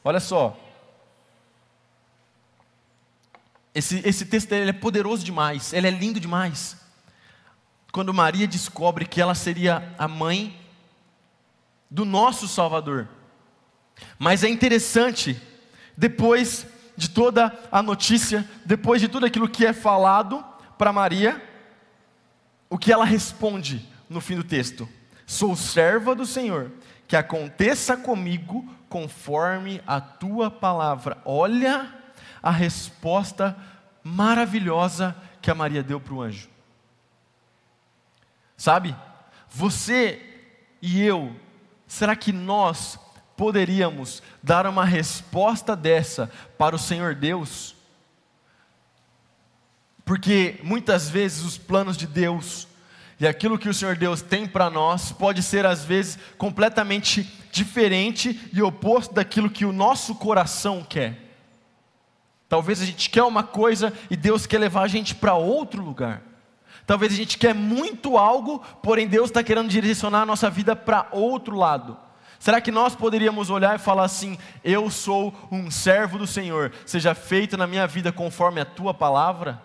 Olha 0.02 0.18
só. 0.18 0.58
Esse, 3.72 4.02
esse 4.04 4.26
texto 4.26 4.50
ele 4.52 4.70
é 4.70 4.72
poderoso 4.72 5.24
demais, 5.24 5.72
ele 5.72 5.86
é 5.86 5.90
lindo 5.90 6.18
demais. 6.18 6.76
Quando 7.92 8.12
Maria 8.12 8.48
descobre 8.48 9.04
que 9.06 9.20
ela 9.20 9.36
seria 9.36 9.94
a 9.96 10.08
mãe 10.08 10.60
do 11.88 12.04
nosso 12.04 12.48
Salvador. 12.48 13.08
Mas 14.18 14.42
é 14.42 14.48
interessante, 14.48 15.40
depois 15.96 16.66
de 16.96 17.10
toda 17.10 17.52
a 17.70 17.82
notícia, 17.82 18.48
depois 18.64 19.00
de 19.00 19.08
tudo 19.08 19.26
aquilo 19.26 19.48
que 19.48 19.66
é 19.66 19.72
falado 19.72 20.44
para 20.78 20.92
Maria, 20.92 21.42
o 22.68 22.78
que 22.78 22.92
ela 22.92 23.04
responde 23.04 23.88
no 24.08 24.20
fim 24.20 24.36
do 24.36 24.44
texto? 24.44 24.88
Sou 25.26 25.56
serva 25.56 26.14
do 26.14 26.26
Senhor, 26.26 26.70
que 27.06 27.16
aconteça 27.16 27.96
comigo 27.96 28.68
conforme 28.88 29.80
a 29.86 30.00
tua 30.00 30.50
palavra. 30.50 31.18
Olha 31.24 31.92
a 32.42 32.50
resposta 32.50 33.56
maravilhosa 34.02 35.16
que 35.40 35.50
a 35.50 35.54
Maria 35.54 35.82
deu 35.82 36.00
para 36.00 36.14
o 36.14 36.22
anjo. 36.22 36.48
Sabe, 38.56 38.94
você 39.48 40.22
e 40.80 41.02
eu, 41.02 41.34
será 41.86 42.14
que 42.14 42.32
nós 42.32 42.98
poderíamos 43.36 44.22
dar 44.42 44.66
uma 44.66 44.84
resposta 44.84 45.74
dessa 45.74 46.30
para 46.56 46.76
o 46.76 46.78
Senhor 46.78 47.14
Deus? 47.14 47.74
Porque 50.04 50.60
muitas 50.62 51.08
vezes 51.08 51.44
os 51.44 51.56
planos 51.56 51.96
de 51.96 52.06
Deus 52.06 52.68
e 53.18 53.26
aquilo 53.26 53.58
que 53.58 53.68
o 53.68 53.74
Senhor 53.74 53.96
Deus 53.96 54.20
tem 54.20 54.46
para 54.46 54.68
nós 54.68 55.12
pode 55.12 55.42
ser 55.42 55.64
às 55.64 55.84
vezes 55.84 56.18
completamente 56.36 57.22
diferente 57.50 58.50
e 58.52 58.60
oposto 58.60 59.14
daquilo 59.14 59.48
que 59.48 59.64
o 59.64 59.72
nosso 59.72 60.14
coração 60.16 60.84
quer. 60.84 61.18
Talvez 62.48 62.82
a 62.82 62.84
gente 62.84 63.08
quer 63.08 63.22
uma 63.22 63.42
coisa 63.42 63.92
e 64.10 64.16
Deus 64.16 64.46
quer 64.46 64.58
levar 64.58 64.82
a 64.82 64.88
gente 64.88 65.14
para 65.14 65.34
outro 65.34 65.82
lugar. 65.82 66.22
Talvez 66.86 67.12
a 67.12 67.16
gente 67.16 67.38
quer 67.38 67.54
muito 67.54 68.18
algo, 68.18 68.58
porém 68.82 69.08
Deus 69.08 69.30
está 69.30 69.42
querendo 69.42 69.68
direcionar 69.68 70.22
a 70.22 70.26
nossa 70.26 70.50
vida 70.50 70.76
para 70.76 71.08
outro 71.10 71.56
lado. 71.56 71.96
Será 72.44 72.60
que 72.60 72.70
nós 72.70 72.94
poderíamos 72.94 73.48
olhar 73.48 73.74
e 73.74 73.82
falar 73.82 74.04
assim: 74.04 74.36
Eu 74.62 74.90
sou 74.90 75.34
um 75.50 75.70
servo 75.70 76.18
do 76.18 76.26
Senhor, 76.26 76.74
seja 76.84 77.14
feito 77.14 77.56
na 77.56 77.66
minha 77.66 77.86
vida 77.86 78.12
conforme 78.12 78.60
a 78.60 78.66
tua 78.66 78.92
palavra? 78.92 79.62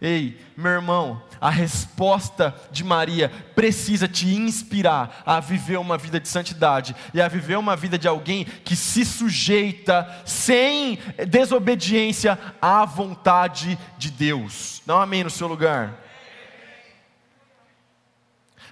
Ei, 0.00 0.40
meu 0.56 0.70
irmão, 0.70 1.20
a 1.40 1.50
resposta 1.50 2.54
de 2.70 2.84
Maria 2.84 3.32
precisa 3.56 4.06
te 4.06 4.32
inspirar 4.32 5.24
a 5.26 5.40
viver 5.40 5.76
uma 5.76 5.98
vida 5.98 6.20
de 6.20 6.28
santidade 6.28 6.94
e 7.12 7.20
a 7.20 7.26
viver 7.26 7.58
uma 7.58 7.74
vida 7.74 7.98
de 7.98 8.06
alguém 8.06 8.44
que 8.44 8.76
se 8.76 9.04
sujeita 9.04 10.08
sem 10.24 11.00
desobediência 11.26 12.38
à 12.62 12.84
vontade 12.84 13.76
de 13.98 14.12
Deus. 14.12 14.82
Dá 14.86 14.98
um 14.98 15.00
amém 15.00 15.24
no 15.24 15.30
seu 15.30 15.48
lugar. 15.48 15.98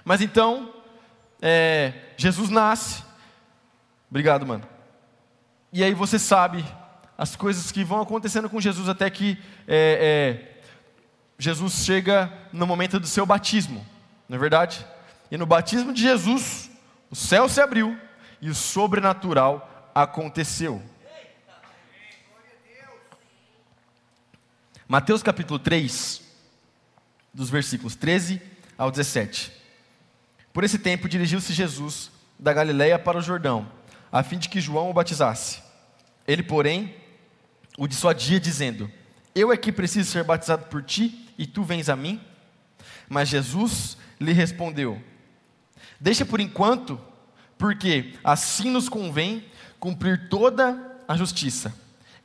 Mas 0.05 0.21
então, 0.21 0.78
é, 1.41 1.93
Jesus 2.17 2.49
nasce. 2.49 3.03
Obrigado, 4.09 4.45
mano. 4.45 4.67
E 5.71 5.83
aí 5.83 5.93
você 5.93 6.17
sabe 6.17 6.65
as 7.17 7.35
coisas 7.35 7.71
que 7.71 7.83
vão 7.83 8.01
acontecendo 8.01 8.49
com 8.49 8.59
Jesus 8.59 8.89
até 8.89 9.09
que 9.09 9.37
é, 9.67 10.55
é, 10.57 10.61
Jesus 11.37 11.85
chega 11.85 12.31
no 12.51 12.65
momento 12.65 12.99
do 12.99 13.07
seu 13.07 13.25
batismo, 13.25 13.85
não 14.27 14.37
é 14.37 14.39
verdade? 14.39 14.85
E 15.29 15.37
no 15.37 15.45
batismo 15.45 15.93
de 15.93 16.01
Jesus, 16.01 16.71
o 17.11 17.15
céu 17.15 17.47
se 17.47 17.61
abriu 17.61 17.97
e 18.41 18.49
o 18.49 18.55
sobrenatural 18.55 19.91
aconteceu. 19.93 20.81
Mateus 24.87 25.21
capítulo 25.21 25.59
3, 25.59 26.21
dos 27.31 27.49
versículos 27.49 27.95
13 27.95 28.41
ao 28.75 28.89
17. 28.89 29.58
Por 30.51 30.63
esse 30.63 30.79
tempo 30.79 31.07
dirigiu-se 31.07 31.53
Jesus 31.53 32.11
da 32.37 32.51
Galiléia 32.53 32.97
para 32.97 33.17
o 33.17 33.21
Jordão, 33.21 33.69
a 34.11 34.23
fim 34.23 34.39
de 34.39 34.49
que 34.49 34.61
João 34.61 34.89
o 34.89 34.93
batizasse. 34.93 35.61
Ele, 36.27 36.41
porém, 36.41 36.95
o 37.77 37.87
dissuadia, 37.87 38.39
dizendo: 38.39 38.91
Eu 39.35 39.51
é 39.51 39.57
que 39.57 39.71
preciso 39.71 40.09
ser 40.09 40.23
batizado 40.23 40.65
por 40.65 40.83
ti, 40.83 41.27
e 41.37 41.45
tu 41.45 41.63
vens 41.63 41.89
a 41.89 41.95
mim? 41.95 42.19
Mas 43.07 43.29
Jesus 43.29 43.97
lhe 44.19 44.33
respondeu: 44.33 45.01
Deixa 45.99 46.25
por 46.25 46.39
enquanto, 46.39 46.99
porque 47.57 48.13
assim 48.23 48.71
nos 48.71 48.89
convém 48.89 49.45
cumprir 49.79 50.29
toda 50.29 50.97
a 51.07 51.15
justiça. 51.15 51.73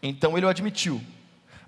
Então 0.03 0.37
ele 0.37 0.47
o 0.47 0.49
admitiu. 0.49 1.03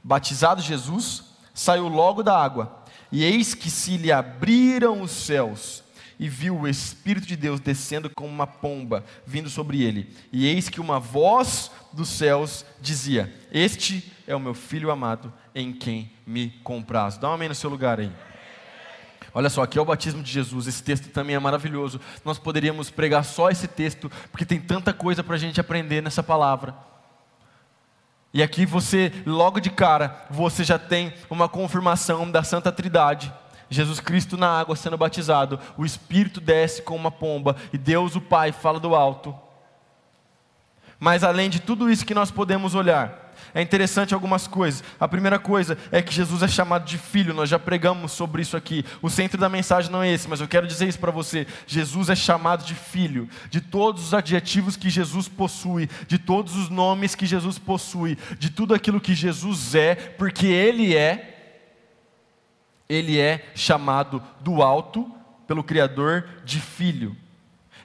Batizado 0.02 0.62
Jesus, 0.62 1.24
saiu 1.52 1.88
logo 1.88 2.22
da 2.22 2.38
água, 2.38 2.84
e 3.10 3.24
eis 3.24 3.54
que 3.54 3.70
se 3.70 3.96
lhe 3.96 4.12
abriram 4.12 5.02
os 5.02 5.10
céus 5.10 5.84
e 6.18 6.28
viu 6.28 6.58
o 6.58 6.68
Espírito 6.68 7.26
de 7.26 7.36
Deus 7.36 7.60
descendo 7.60 8.10
como 8.10 8.28
uma 8.28 8.46
pomba, 8.46 9.04
vindo 9.26 9.50
sobre 9.50 9.82
ele. 9.82 10.14
E 10.32 10.46
eis 10.46 10.68
que 10.68 10.80
uma 10.80 10.98
voz 10.98 11.70
dos 11.92 12.08
céus 12.08 12.64
dizia: 12.80 13.32
Este 13.52 14.12
é 14.26 14.34
o 14.34 14.40
meu 14.40 14.54
filho 14.54 14.90
amado, 14.90 15.32
em 15.54 15.72
quem 15.72 16.10
me 16.26 16.50
compraz. 16.62 17.18
Dá 17.18 17.28
um 17.30 17.34
amém 17.34 17.48
no 17.48 17.54
seu 17.54 17.70
lugar 17.70 18.00
aí. 18.00 18.12
Olha 19.32 19.50
só, 19.50 19.62
aqui 19.62 19.78
é 19.78 19.82
o 19.82 19.84
batismo 19.84 20.22
de 20.22 20.32
Jesus. 20.32 20.66
Esse 20.66 20.82
texto 20.82 21.10
também 21.10 21.36
é 21.36 21.38
maravilhoso. 21.38 22.00
Nós 22.24 22.38
poderíamos 22.38 22.88
pregar 22.88 23.22
só 23.22 23.50
esse 23.50 23.68
texto, 23.68 24.10
porque 24.32 24.46
tem 24.46 24.58
tanta 24.58 24.94
coisa 24.94 25.22
para 25.22 25.34
a 25.34 25.38
gente 25.38 25.60
aprender 25.60 26.02
nessa 26.02 26.22
palavra. 26.22 26.74
E 28.32 28.42
aqui 28.42 28.64
você, 28.64 29.12
logo 29.26 29.60
de 29.60 29.70
cara, 29.70 30.26
você 30.30 30.64
já 30.64 30.78
tem 30.78 31.12
uma 31.28 31.48
confirmação 31.48 32.30
da 32.30 32.42
Santa 32.42 32.72
Trindade. 32.72 33.32
Jesus 33.68 34.00
Cristo 34.00 34.36
na 34.36 34.48
água 34.48 34.76
sendo 34.76 34.96
batizado, 34.96 35.58
o 35.76 35.84
Espírito 35.84 36.40
desce 36.40 36.82
com 36.82 36.94
uma 36.94 37.10
pomba 37.10 37.56
e 37.72 37.78
Deus 37.78 38.14
o 38.14 38.20
Pai 38.20 38.52
fala 38.52 38.78
do 38.78 38.94
alto. 38.94 39.34
Mas 40.98 41.22
além 41.22 41.50
de 41.50 41.60
tudo 41.60 41.90
isso 41.90 42.06
que 42.06 42.14
nós 42.14 42.30
podemos 42.30 42.74
olhar, 42.74 43.26
é 43.54 43.60
interessante 43.60 44.14
algumas 44.14 44.46
coisas. 44.46 44.82
A 44.98 45.06
primeira 45.06 45.38
coisa 45.38 45.76
é 45.90 46.00
que 46.00 46.12
Jesus 46.12 46.42
é 46.42 46.48
chamado 46.48 46.84
de 46.84 46.98
filho, 46.98 47.34
nós 47.34 47.48
já 47.48 47.58
pregamos 47.58 48.12
sobre 48.12 48.42
isso 48.42 48.56
aqui. 48.56 48.84
O 49.02 49.10
centro 49.10 49.38
da 49.38 49.48
mensagem 49.48 49.90
não 49.90 50.02
é 50.02 50.10
esse, 50.10 50.28
mas 50.28 50.40
eu 50.40 50.48
quero 50.48 50.66
dizer 50.66 50.88
isso 50.88 50.98
para 50.98 51.10
você. 51.10 51.46
Jesus 51.66 52.08
é 52.08 52.14
chamado 52.14 52.64
de 52.64 52.74
filho, 52.74 53.28
de 53.50 53.60
todos 53.60 54.06
os 54.06 54.14
adjetivos 54.14 54.76
que 54.76 54.90
Jesus 54.90 55.28
possui, 55.28 55.88
de 56.06 56.18
todos 56.18 56.56
os 56.56 56.68
nomes 56.68 57.14
que 57.14 57.26
Jesus 57.26 57.58
possui, 57.58 58.18
de 58.38 58.50
tudo 58.50 58.74
aquilo 58.74 59.00
que 59.00 59.14
Jesus 59.14 59.74
é, 59.74 59.94
porque 59.94 60.46
Ele 60.46 60.96
é, 60.96 61.35
Ele 62.88 63.18
é 63.18 63.50
chamado 63.54 64.22
do 64.40 64.62
alto 64.62 65.10
pelo 65.46 65.64
Criador 65.64 66.28
de 66.44 66.60
filho. 66.60 67.16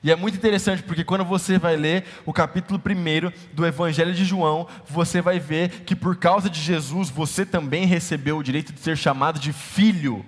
E 0.03 0.11
é 0.11 0.15
muito 0.15 0.35
interessante 0.35 0.81
porque 0.81 1.03
quando 1.03 1.23
você 1.23 1.59
vai 1.59 1.75
ler 1.75 2.05
o 2.25 2.33
capítulo 2.33 2.81
1 2.83 3.53
do 3.53 3.65
Evangelho 3.65 4.13
de 4.13 4.25
João, 4.25 4.67
você 4.87 5.21
vai 5.21 5.39
ver 5.39 5.81
que 5.81 5.95
por 5.95 6.15
causa 6.15 6.49
de 6.49 6.59
Jesus 6.59 7.09
você 7.09 7.45
também 7.45 7.85
recebeu 7.85 8.37
o 8.37 8.43
direito 8.43 8.73
de 8.73 8.79
ser 8.79 8.97
chamado 8.97 9.39
de 9.39 9.53
filho. 9.53 10.25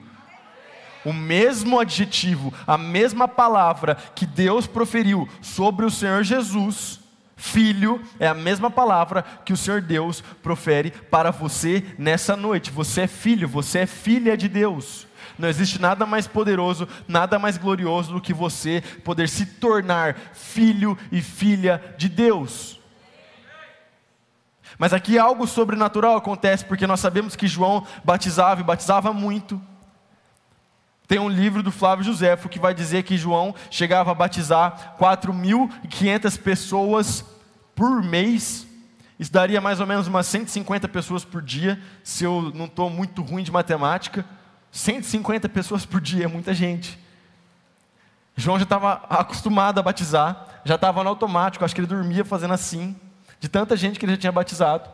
O 1.04 1.12
mesmo 1.12 1.80
adjetivo, 1.80 2.54
a 2.68 2.78
mesma 2.78 3.28
palavra 3.28 3.96
que 4.16 4.28
Deus 4.28 4.68
proferiu 4.68 5.28
sobre 5.42 5.86
o 5.86 5.92
Senhor 5.92 6.24
Jesus, 6.24 7.00
filho, 7.44 8.02
é 8.22 8.28
a 8.28 8.34
mesma 8.34 8.72
palavra 8.72 9.22
que 9.44 9.52
o 9.52 9.58
Senhor 9.58 9.82
Deus 9.82 10.22
profere 10.42 10.92
para 10.92 11.30
você 11.30 11.84
nessa 11.98 12.38
noite. 12.38 12.72
Você 12.72 13.02
é 13.02 13.08
filho, 13.08 13.50
você 13.50 13.80
é 13.80 13.86
filha 13.86 14.38
de 14.38 14.48
Deus. 14.48 15.06
Não 15.38 15.50
existe 15.50 15.80
nada 15.82 16.06
mais 16.06 16.26
poderoso, 16.26 16.88
nada 17.06 17.38
mais 17.38 17.58
glorioso 17.58 18.14
do 18.14 18.22
que 18.22 18.34
você 18.34 18.82
poder 19.04 19.28
se 19.28 19.46
tornar 19.46 20.16
filho 20.34 20.98
e 21.12 21.22
filha 21.22 21.84
de 21.98 22.08
Deus. 22.08 22.80
Mas 24.78 24.94
aqui 24.94 25.20
algo 25.20 25.46
sobrenatural 25.46 26.16
acontece, 26.16 26.64
porque 26.64 26.88
nós 26.88 27.02
sabemos 27.02 27.36
que 27.36 27.46
João 27.46 27.86
batizava 28.06 28.62
e 28.62 28.64
batizava 28.64 29.12
muito. 29.12 29.62
Tem 31.10 31.20
um 31.20 31.30
livro 31.30 31.62
do 31.62 31.74
Flávio 31.74 32.06
Josefo 32.06 32.48
que 32.48 32.58
vai 32.58 32.74
dizer 32.74 33.04
que 33.04 33.18
João 33.18 33.54
chegava 33.70 34.12
a 34.12 34.16
batizar 34.16 34.96
4.500 34.98 36.40
pessoas 36.40 37.33
por 37.76 38.04
mês. 38.04 38.68
Isso 39.20 39.32
daria 39.32 39.62
mais 39.62 39.80
ou 39.80 39.88
menos 39.88 40.08
umas 40.08 40.26
150 40.28 40.88
pessoas 40.88 41.24
por 41.24 41.42
dia, 41.42 41.82
se 42.04 42.24
eu 42.24 42.52
não 42.54 42.66
estou 42.66 42.90
muito 42.90 43.22
ruim 43.22 43.44
de 43.44 43.52
matemática. 43.52 44.26
150 44.72 45.48
pessoas 45.50 45.86
por 45.86 46.02
dia, 46.02 46.26
é 46.26 46.28
muita 46.28 46.54
gente. 46.54 47.00
João 48.36 48.58
já 48.58 48.64
estava 48.64 48.94
acostumado 49.10 49.80
a 49.80 49.84
batizar, 49.84 50.62
já 50.66 50.76
estava 50.76 51.04
no 51.04 51.10
automático, 51.10 51.64
acho 51.64 51.76
que 51.76 51.82
ele 51.82 51.88
dormia 51.88 52.26
fazendo 52.26 52.54
assim, 52.54 52.96
de 53.40 53.48
tanta 53.48 53.78
gente 53.78 54.00
que 54.00 54.06
ele 54.06 54.14
já 54.14 54.18
tinha 54.18 54.32
batizado. 54.32 54.90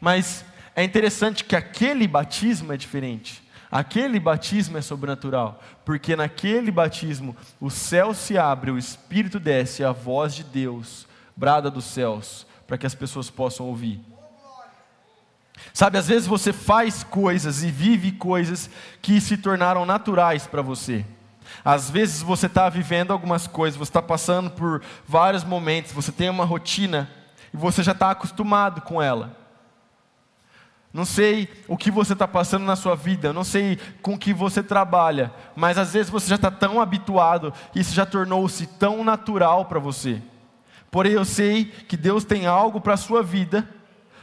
Mas 0.00 0.44
é 0.74 0.82
interessante 0.82 1.44
que 1.44 1.54
aquele 1.54 2.08
batismo 2.08 2.72
é 2.72 2.76
diferente. 2.76 3.42
Aquele 3.70 4.18
batismo 4.20 4.76
é 4.76 4.82
sobrenatural, 4.82 5.62
porque 5.84 6.14
naquele 6.16 6.70
batismo 6.70 7.34
o 7.60 7.70
céu 7.70 8.12
se 8.12 8.36
abre, 8.36 8.70
o 8.70 8.76
Espírito 8.76 9.40
desce, 9.40 9.82
a 9.82 9.92
voz 9.92 10.34
de 10.34 10.44
Deus 10.44 11.06
brada 11.36 11.70
dos 11.70 11.84
céus, 11.84 12.46
para 12.66 12.78
que 12.78 12.86
as 12.86 12.94
pessoas 12.94 13.30
possam 13.30 13.66
ouvir. 13.66 14.00
Sabe, 15.72 15.98
às 15.98 16.08
vezes 16.08 16.26
você 16.26 16.52
faz 16.52 17.02
coisas 17.02 17.62
e 17.62 17.70
vive 17.70 18.12
coisas 18.12 18.68
que 19.00 19.20
se 19.20 19.36
tornaram 19.36 19.86
naturais 19.86 20.46
para 20.46 20.62
você. 20.62 21.04
Às 21.64 21.90
vezes 21.90 22.22
você 22.22 22.46
está 22.46 22.68
vivendo 22.68 23.12
algumas 23.12 23.46
coisas, 23.46 23.78
você 23.78 23.90
está 23.90 24.02
passando 24.02 24.50
por 24.50 24.82
vários 25.06 25.44
momentos, 25.44 25.92
você 25.92 26.10
tem 26.10 26.28
uma 26.28 26.44
rotina 26.44 27.10
e 27.52 27.56
você 27.56 27.82
já 27.82 27.92
está 27.92 28.10
acostumado 28.10 28.80
com 28.80 29.00
ela. 29.00 29.36
Não 30.92 31.06
sei 31.06 31.48
o 31.66 31.76
que 31.76 31.90
você 31.90 32.12
está 32.12 32.28
passando 32.28 32.64
na 32.64 32.76
sua 32.76 32.94
vida, 32.94 33.32
não 33.32 33.44
sei 33.44 33.78
com 34.02 34.18
que 34.18 34.34
você 34.34 34.62
trabalha, 34.62 35.32
mas 35.56 35.78
às 35.78 35.94
vezes 35.94 36.10
você 36.10 36.28
já 36.28 36.36
está 36.36 36.50
tão 36.50 36.82
habituado, 36.82 37.52
isso 37.74 37.94
já 37.94 38.04
tornou-se 38.04 38.66
tão 38.66 39.02
natural 39.02 39.64
para 39.64 39.78
você. 39.78 40.20
Porém, 40.92 41.12
eu 41.12 41.24
sei 41.24 41.64
que 41.64 41.96
Deus 41.96 42.22
tem 42.22 42.46
algo 42.46 42.80
para 42.80 42.94
a 42.94 42.96
sua 42.96 43.20
vida 43.20 43.68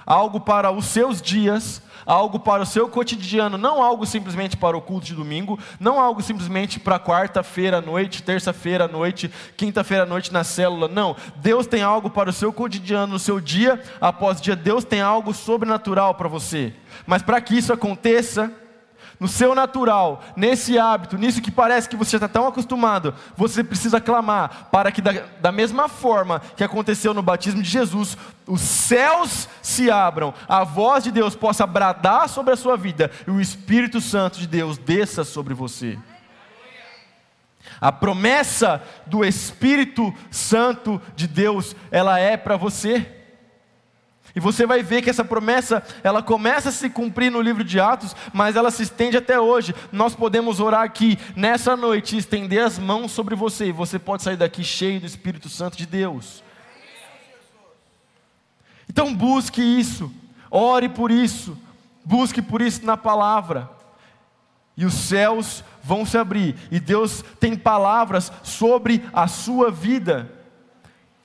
algo 0.10 0.39
para 0.39 0.71
os 0.71 0.86
seus 0.86 1.21
dias, 1.21 1.84
algo 2.03 2.39
para 2.39 2.63
o 2.63 2.65
seu 2.65 2.89
cotidiano, 2.89 3.60
não 3.60 3.84
algo 3.84 4.08
simplesmente 4.08 4.58
para 4.58 4.75
o 4.75 4.82
culto 4.82 5.05
de 5.05 5.13
domingo, 5.13 5.60
não 5.79 5.99
algo 5.99 6.19
simplesmente 6.23 6.79
para 6.79 6.99
quarta-feira 6.99 7.77
à 7.77 7.82
noite, 7.82 8.23
terça-feira 8.23 8.86
à 8.86 8.88
noite, 8.88 9.32
quinta-feira 9.55 10.05
à 10.05 10.08
noite 10.08 10.34
na 10.34 10.43
célula, 10.43 10.88
não. 10.88 11.15
Deus 11.36 11.67
tem 11.67 11.84
algo 11.84 12.10
para 12.10 12.32
o 12.32 12.34
seu 12.34 12.51
cotidiano, 12.51 13.13
no 13.13 13.19
seu 13.19 13.39
dia 13.39 13.79
após 14.01 14.41
dia, 14.41 14.55
Deus 14.55 14.84
tem 14.84 14.99
algo 14.99 15.32
sobrenatural 15.32 16.15
para 16.15 16.27
você. 16.27 16.73
Mas 17.05 17.21
para 17.21 17.39
que 17.39 17.55
isso 17.55 17.71
aconteça, 17.71 18.51
no 19.19 19.27
seu 19.27 19.53
natural, 19.53 20.23
nesse 20.36 20.79
hábito, 20.79 21.17
nisso 21.17 21.41
que 21.41 21.51
parece 21.51 21.89
que 21.89 21.95
você 21.97 22.15
está 22.15 22.27
tão 22.27 22.47
acostumado, 22.47 23.13
você 23.36 23.63
precisa 23.63 23.99
clamar 23.99 24.69
para 24.71 24.91
que, 24.91 25.01
da, 25.01 25.12
da 25.41 25.51
mesma 25.51 25.89
forma 25.89 26.41
que 26.55 26.63
aconteceu 26.63 27.13
no 27.13 27.21
batismo 27.21 27.62
de 27.62 27.69
Jesus, 27.69 28.17
os 28.47 28.62
céus 28.62 29.49
se 29.62 29.91
abram, 29.91 30.34
a 30.47 30.63
voz 30.63 31.03
de 31.03 31.12
Deus 31.12 31.36
possa 31.36 31.67
bradar 31.67 32.29
sobre 32.29 32.53
a 32.53 32.58
sua 32.58 32.77
vida 32.77 33.12
e 33.27 33.32
o 33.32 33.41
Espírito 33.41 33.99
Santo 33.99 34.39
de 34.39 34.47
Deus 34.47 34.77
desça 34.77 35.23
sobre 35.23 35.53
você. 35.53 35.99
A 37.82 37.91
promessa 37.91 38.82
do 39.05 39.23
Espírito 39.23 40.13
Santo 40.32 41.01
de 41.15 41.27
Deus, 41.27 41.75
ela 41.91 42.19
é 42.19 42.36
para 42.36 42.58
você. 42.58 43.18
E 44.35 44.39
você 44.39 44.65
vai 44.65 44.83
ver 44.83 45.01
que 45.01 45.09
essa 45.09 45.25
promessa, 45.25 45.83
ela 46.03 46.21
começa 46.21 46.69
a 46.69 46.71
se 46.71 46.89
cumprir 46.89 47.31
no 47.31 47.41
livro 47.41 47.63
de 47.63 47.79
Atos, 47.79 48.15
mas 48.33 48.55
ela 48.55 48.71
se 48.71 48.83
estende 48.83 49.17
até 49.17 49.39
hoje. 49.39 49.73
Nós 49.91 50.15
podemos 50.15 50.59
orar 50.59 50.83
aqui 50.83 51.17
nessa 51.35 51.75
noite, 51.75 52.17
estender 52.17 52.63
as 52.63 52.77
mãos 52.77 53.11
sobre 53.11 53.35
você, 53.35 53.67
e 53.67 53.71
você 53.71 53.97
pode 53.97 54.23
sair 54.23 54.37
daqui 54.37 54.63
cheio 54.63 54.99
do 54.99 55.05
Espírito 55.05 55.49
Santo 55.49 55.77
de 55.77 55.85
Deus. 55.85 56.43
Então 58.87 59.13
busque 59.13 59.61
isso, 59.61 60.11
ore 60.49 60.89
por 60.89 61.11
isso, 61.11 61.57
busque 62.03 62.41
por 62.41 62.61
isso 62.61 62.85
na 62.85 62.97
palavra. 62.97 63.69
E 64.75 64.85
os 64.85 64.93
céus 64.93 65.63
vão 65.83 66.05
se 66.05 66.17
abrir, 66.17 66.55
e 66.71 66.79
Deus 66.79 67.23
tem 67.39 67.55
palavras 67.55 68.31
sobre 68.43 69.03
a 69.11 69.27
sua 69.27 69.69
vida. 69.69 70.31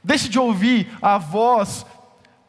Deixe 0.02 0.28
de 0.28 0.38
ouvir 0.38 0.90
a 1.00 1.16
voz 1.16 1.86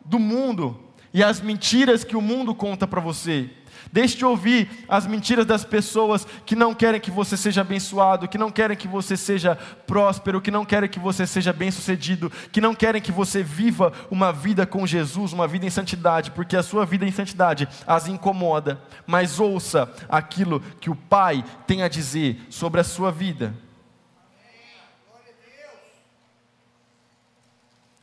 do 0.05 0.19
mundo 0.19 0.79
e 1.13 1.23
as 1.23 1.41
mentiras 1.41 2.03
que 2.03 2.15
o 2.15 2.21
mundo 2.21 2.53
conta 2.53 2.87
para 2.87 3.01
você. 3.01 3.49
Deixe 3.91 4.17
de 4.17 4.25
ouvir 4.25 4.69
as 4.89 5.07
mentiras 5.07 5.45
das 5.45 5.63
pessoas 5.63 6.27
que 6.45 6.55
não 6.55 6.73
querem 6.73 6.99
que 6.99 7.11
você 7.11 7.37
seja 7.37 7.61
abençoado, 7.61 8.27
que 8.27 8.37
não 8.37 8.51
querem 8.51 8.75
que 8.75 8.87
você 8.87 9.15
seja 9.15 9.55
próspero, 9.87 10.41
que 10.41 10.51
não 10.51 10.65
querem 10.65 10.89
que 10.89 10.99
você 10.99 11.25
seja 11.25 11.53
bem-sucedido, 11.53 12.31
que 12.51 12.59
não 12.59 12.75
querem 12.75 13.01
que 13.01 13.11
você 13.11 13.41
viva 13.43 13.93
uma 14.11 14.33
vida 14.33 14.65
com 14.65 14.85
Jesus, 14.85 15.31
uma 15.31 15.47
vida 15.47 15.65
em 15.65 15.69
santidade, 15.69 16.31
porque 16.31 16.57
a 16.57 16.63
sua 16.63 16.85
vida 16.85 17.05
em 17.05 17.11
santidade 17.11 17.67
as 17.87 18.07
incomoda. 18.07 18.81
Mas 19.07 19.39
ouça 19.39 19.89
aquilo 20.09 20.59
que 20.81 20.89
o 20.89 20.95
Pai 20.95 21.43
tem 21.65 21.81
a 21.81 21.87
dizer 21.87 22.45
sobre 22.49 22.81
a 22.81 22.83
sua 22.83 23.11
vida. 23.11 23.53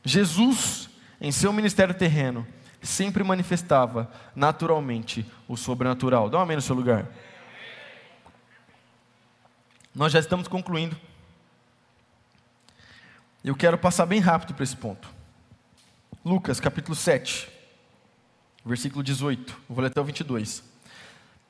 Jesus 0.03 0.89
em 1.23 1.31
seu 1.31 1.53
ministério 1.53 1.93
terreno, 1.95 2.45
sempre 2.81 3.23
manifestava 3.23 4.11
naturalmente 4.35 5.25
o 5.47 5.55
sobrenatural. 5.55 6.29
Dá 6.29 6.37
um 6.37 6.41
amém 6.41 6.57
no 6.57 6.61
seu 6.61 6.75
lugar. 6.75 7.07
Nós 9.95 10.11
já 10.11 10.19
estamos 10.19 10.49
concluindo. 10.49 10.97
Eu 13.41 13.55
quero 13.55 13.77
passar 13.77 14.05
bem 14.05 14.19
rápido 14.19 14.53
para 14.53 14.65
esse 14.65 14.75
ponto. 14.75 15.07
Lucas 16.25 16.59
capítulo 16.59 16.93
7, 16.93 17.49
versículo 18.65 19.01
18, 19.01 19.57
vou 19.69 19.79
ler 19.79 19.87
até 19.87 20.01
o 20.01 20.03
22. 20.03 20.61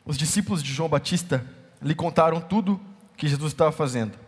Os 0.05 0.17
discípulos 0.17 0.62
de 0.62 0.71
João 0.71 0.89
Batista 0.89 1.43
lhe 1.81 1.95
contaram 1.95 2.39
tudo 2.39 2.79
que 3.17 3.27
Jesus 3.27 3.53
estava 3.53 3.71
fazendo. 3.71 4.19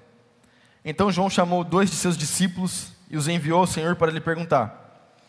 Então 0.84 1.12
João 1.12 1.30
chamou 1.30 1.64
dois 1.64 1.92
de 1.92 1.96
seus 1.96 2.18
discípulos 2.18 2.94
e 3.12 3.18
os 3.18 3.28
enviou 3.28 3.60
ao 3.60 3.68
Senhor 3.68 3.96
para 3.96 4.12
lhe 4.12 4.22
perguntar: 4.22 4.85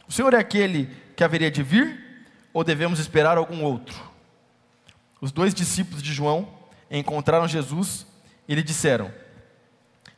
o 0.08 0.12
Senhor 0.12 0.32
é 0.34 0.38
aquele 0.38 0.90
que 1.16 1.24
haveria 1.24 1.50
de 1.50 1.62
vir 1.62 2.26
ou 2.52 2.62
devemos 2.62 2.98
esperar 2.98 3.36
algum 3.36 3.62
outro? 3.62 3.96
Os 5.20 5.32
dois 5.32 5.54
discípulos 5.54 6.02
de 6.02 6.12
João 6.12 6.48
encontraram 6.90 7.48
Jesus 7.48 8.06
E 8.48 8.54
lhe 8.54 8.62
disseram: 8.62 9.10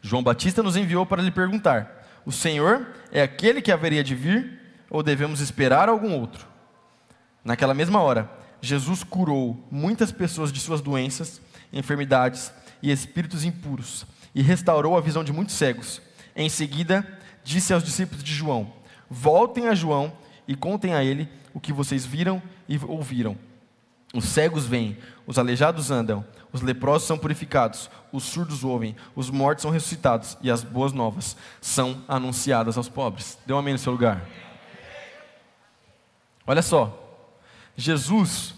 João 0.02 0.22
Batista 0.22 0.62
nos 0.62 0.76
enviou 0.76 1.06
para 1.06 1.22
lhe 1.22 1.30
perguntar: 1.30 2.06
O 2.24 2.32
Senhor 2.32 2.86
é 3.10 3.22
aquele 3.22 3.62
que 3.62 3.72
haveria 3.72 4.04
de 4.04 4.14
vir, 4.14 4.60
ou 4.90 5.02
devemos 5.02 5.40
esperar 5.40 5.88
algum 5.88 6.12
outro? 6.12 6.46
Naquela 7.44 7.74
mesma 7.74 8.02
hora, 8.02 8.30
Jesus 8.60 9.02
curou 9.02 9.66
muitas 9.70 10.12
pessoas 10.12 10.52
de 10.52 10.60
suas 10.60 10.80
doenças, 10.80 11.40
enfermidades 11.72 12.52
e 12.82 12.90
espíritos 12.90 13.44
impuros, 13.44 14.06
e 14.34 14.42
restaurou 14.42 14.96
a 14.96 15.00
visão 15.00 15.24
de 15.24 15.32
muitos 15.32 15.54
cegos. 15.54 16.02
Em 16.36 16.48
seguida, 16.48 17.06
disse 17.42 17.72
aos 17.72 17.82
discípulos 17.82 18.22
de 18.22 18.34
João: 18.34 18.72
Voltem 19.10 19.68
a 19.68 19.74
João 19.74 20.12
e 20.46 20.54
contem 20.54 20.94
a 20.94 21.04
ele 21.04 21.28
o 21.54 21.60
que 21.60 21.72
vocês 21.72 22.04
viram 22.04 22.42
e 22.68 22.78
ouviram. 22.86 23.36
Os 24.14 24.24
cegos 24.24 24.64
vêm, 24.66 24.96
os 25.26 25.38
aleijados 25.38 25.90
andam, 25.90 26.24
os 26.50 26.62
leprosos 26.62 27.06
são 27.06 27.18
purificados, 27.18 27.90
os 28.10 28.24
surdos 28.24 28.64
ouvem, 28.64 28.96
os 29.14 29.28
mortos 29.28 29.62
são 29.62 29.70
ressuscitados 29.70 30.38
e 30.40 30.50
as 30.50 30.64
boas 30.64 30.92
novas 30.92 31.36
são 31.60 32.02
anunciadas 32.08 32.78
aos 32.78 32.88
pobres. 32.88 33.38
Dê 33.44 33.52
um 33.52 33.58
amém 33.58 33.74
no 33.74 33.78
seu 33.78 33.92
lugar. 33.92 34.24
Olha 36.46 36.62
só, 36.62 36.98
Jesus, 37.76 38.54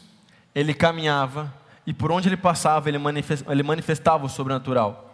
ele 0.55 0.73
caminhava 0.73 1.53
e 1.85 1.93
por 1.93 2.13
onde 2.13 2.29
ele 2.29 2.37
passava, 2.37 2.89
ele 2.89 3.63
manifestava 3.65 4.27
o 4.27 4.29
sobrenatural. 4.29 5.09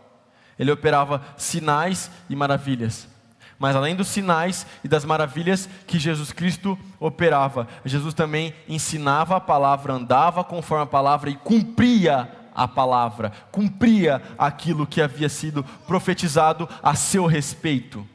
Ele 0.59 0.71
operava 0.71 1.23
sinais 1.37 2.11
e 2.29 2.37
maravilhas. 2.37 3.09
Mas 3.59 3.75
além 3.75 3.97
dos 3.97 4.09
sinais 4.09 4.67
e 4.85 4.89
das 4.89 5.05
maravilhas 5.05 5.69
que 5.87 5.99
Jesus 5.99 6.31
Cristo 6.33 6.79
operava, 7.01 7.67
Jesus 7.85 8.13
também 8.13 8.55
ensinava 8.69 9.37
a 9.37 9.41
palavra, 9.41 9.95
andava 9.95 10.45
conforme 10.45 10.85
a 10.85 10.87
palavra 10.87 11.31
e 11.31 11.37
cumpria 11.37 12.31
a 12.55 12.67
palavra, 12.67 13.33
cumpria 13.51 14.23
aquilo 14.39 14.87
que 14.87 15.01
havia 15.01 15.29
sido 15.29 15.63
profetizado 15.87 16.69
a 16.83 16.95
seu 16.95 17.27
respeito. 17.27 18.07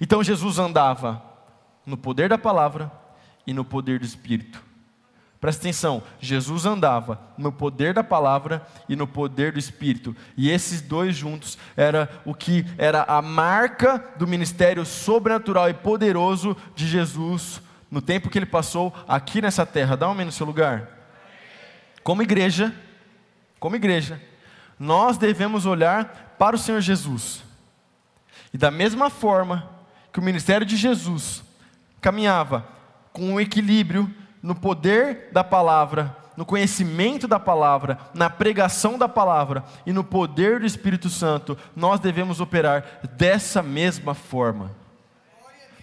Então 0.00 0.22
Jesus 0.22 0.58
andava 0.58 1.22
no 1.84 1.96
poder 1.96 2.28
da 2.28 2.38
palavra 2.38 2.92
e 3.46 3.52
no 3.52 3.64
poder 3.64 3.98
do 3.98 4.04
Espírito. 4.04 4.67
Presta 5.40 5.62
atenção, 5.62 6.02
Jesus 6.18 6.66
andava 6.66 7.20
no 7.38 7.52
poder 7.52 7.94
da 7.94 8.02
palavra 8.02 8.66
e 8.88 8.96
no 8.96 9.06
poder 9.06 9.52
do 9.52 9.58
Espírito, 9.58 10.16
e 10.36 10.50
esses 10.50 10.80
dois 10.80 11.14
juntos 11.14 11.56
era 11.76 12.10
o 12.24 12.34
que 12.34 12.66
era 12.76 13.04
a 13.04 13.22
marca 13.22 14.04
do 14.16 14.26
ministério 14.26 14.84
sobrenatural 14.84 15.70
e 15.70 15.74
poderoso 15.74 16.56
de 16.74 16.88
Jesus 16.88 17.62
no 17.90 18.02
tempo 18.02 18.28
que 18.28 18.38
ele 18.38 18.46
passou 18.46 18.92
aqui 19.06 19.40
nessa 19.40 19.64
terra. 19.64 19.96
Dá 19.96 20.08
um 20.10 20.14
no 20.14 20.32
seu 20.32 20.44
lugar. 20.44 20.88
Como 22.02 22.22
igreja, 22.22 22.74
como 23.60 23.76
igreja, 23.76 24.20
nós 24.78 25.16
devemos 25.16 25.66
olhar 25.66 26.34
para 26.38 26.56
o 26.56 26.58
Senhor 26.58 26.80
Jesus. 26.80 27.42
E 28.52 28.58
da 28.58 28.70
mesma 28.70 29.10
forma 29.10 29.70
que 30.12 30.18
o 30.18 30.22
ministério 30.22 30.66
de 30.66 30.76
Jesus 30.76 31.42
caminhava 32.00 32.66
com 33.12 33.34
um 33.34 33.40
equilíbrio 33.40 34.12
no 34.48 34.54
poder 34.54 35.28
da 35.30 35.44
palavra, 35.44 36.16
no 36.34 36.42
conhecimento 36.42 37.28
da 37.28 37.38
palavra, 37.38 37.98
na 38.14 38.30
pregação 38.30 38.96
da 38.96 39.06
palavra 39.06 39.62
e 39.84 39.92
no 39.92 40.02
poder 40.02 40.60
do 40.60 40.64
Espírito 40.64 41.10
Santo, 41.10 41.54
nós 41.76 42.00
devemos 42.00 42.40
operar 42.40 42.82
dessa 43.12 43.62
mesma 43.62 44.14
forma. 44.14 44.70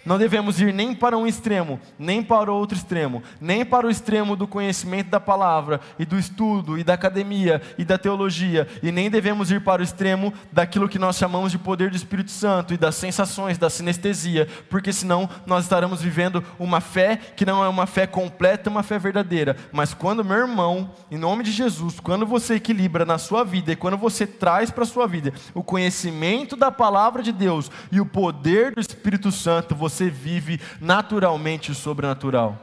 Não 0.06 0.18
devemos 0.18 0.60
ir 0.60 0.72
nem 0.72 0.94
para 0.94 1.18
um 1.18 1.26
extremo, 1.26 1.80
nem 1.98 2.22
para 2.22 2.52
outro 2.52 2.78
extremo, 2.78 3.24
nem 3.40 3.64
para 3.64 3.88
o 3.88 3.90
extremo 3.90 4.36
do 4.36 4.46
conhecimento 4.46 5.10
da 5.10 5.18
palavra 5.18 5.80
e 5.98 6.06
do 6.06 6.16
estudo 6.16 6.78
e 6.78 6.84
da 6.84 6.94
academia 6.94 7.60
e 7.76 7.84
da 7.84 7.98
teologia, 7.98 8.68
e 8.84 8.92
nem 8.92 9.10
devemos 9.10 9.50
ir 9.50 9.60
para 9.62 9.82
o 9.82 9.84
extremo 9.84 10.32
daquilo 10.52 10.88
que 10.88 10.98
nós 10.98 11.16
chamamos 11.16 11.50
de 11.50 11.58
poder 11.58 11.90
do 11.90 11.96
Espírito 11.96 12.30
Santo 12.30 12.72
e 12.72 12.76
das 12.76 12.94
sensações, 12.94 13.58
da 13.58 13.68
sinestesia, 13.68 14.46
porque 14.70 14.92
senão 14.92 15.28
nós 15.44 15.64
estaremos 15.64 16.00
vivendo 16.00 16.42
uma 16.56 16.80
fé 16.80 17.16
que 17.16 17.44
não 17.44 17.64
é 17.64 17.68
uma 17.68 17.86
fé 17.86 18.06
completa, 18.06 18.70
uma 18.70 18.84
fé 18.84 19.00
verdadeira. 19.00 19.56
Mas 19.72 19.92
quando, 19.92 20.24
meu 20.24 20.36
irmão, 20.36 20.90
em 21.10 21.18
nome 21.18 21.42
de 21.42 21.50
Jesus, 21.50 21.98
quando 21.98 22.24
você 22.24 22.54
equilibra 22.54 23.04
na 23.04 23.18
sua 23.18 23.42
vida 23.42 23.72
e 23.72 23.76
quando 23.76 23.96
você 23.96 24.24
traz 24.24 24.70
para 24.70 24.84
a 24.84 24.86
sua 24.86 25.08
vida 25.08 25.32
o 25.52 25.64
conhecimento 25.64 26.54
da 26.54 26.70
palavra 26.70 27.24
de 27.24 27.32
Deus 27.32 27.70
e 27.90 28.00
o 28.00 28.06
poder 28.06 28.72
do 28.72 28.80
Espírito 28.80 29.32
Santo, 29.32 29.74
você 29.74 29.95
você 29.96 30.10
vive 30.10 30.60
naturalmente 30.80 31.70
o 31.70 31.74
sobrenatural. 31.74 32.60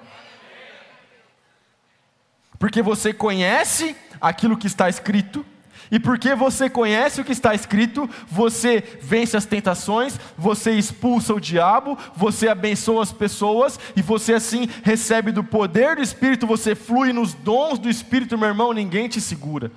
Porque 2.60 2.82
você 2.82 3.12
conhece 3.14 3.96
aquilo 4.22 4.56
que 4.56 4.68
está 4.68 4.88
escrito, 4.88 5.46
e 5.92 6.00
porque 6.00 6.34
você 6.34 6.70
conhece 6.70 7.20
o 7.20 7.26
que 7.26 7.32
está 7.32 7.54
escrito, 7.54 8.10
você 8.28 8.82
vence 9.02 9.36
as 9.36 9.46
tentações, 9.46 10.20
você 10.38 10.72
expulsa 10.72 11.34
o 11.34 11.42
diabo, 11.42 11.98
você 12.16 12.48
abençoa 12.48 13.04
as 13.04 13.12
pessoas, 13.12 13.80
e 13.96 14.02
você 14.02 14.34
assim 14.34 14.70
recebe 14.82 15.32
do 15.32 15.44
poder 15.44 15.98
do 15.98 16.02
Espírito, 16.02 16.48
você 16.48 16.74
flui 16.74 17.12
nos 17.12 17.34
dons 17.34 17.78
do 17.78 17.90
Espírito, 17.90 18.38
meu 18.38 18.48
irmão, 18.48 18.72
ninguém 18.72 19.08
te 19.08 19.20
segura. 19.20 19.72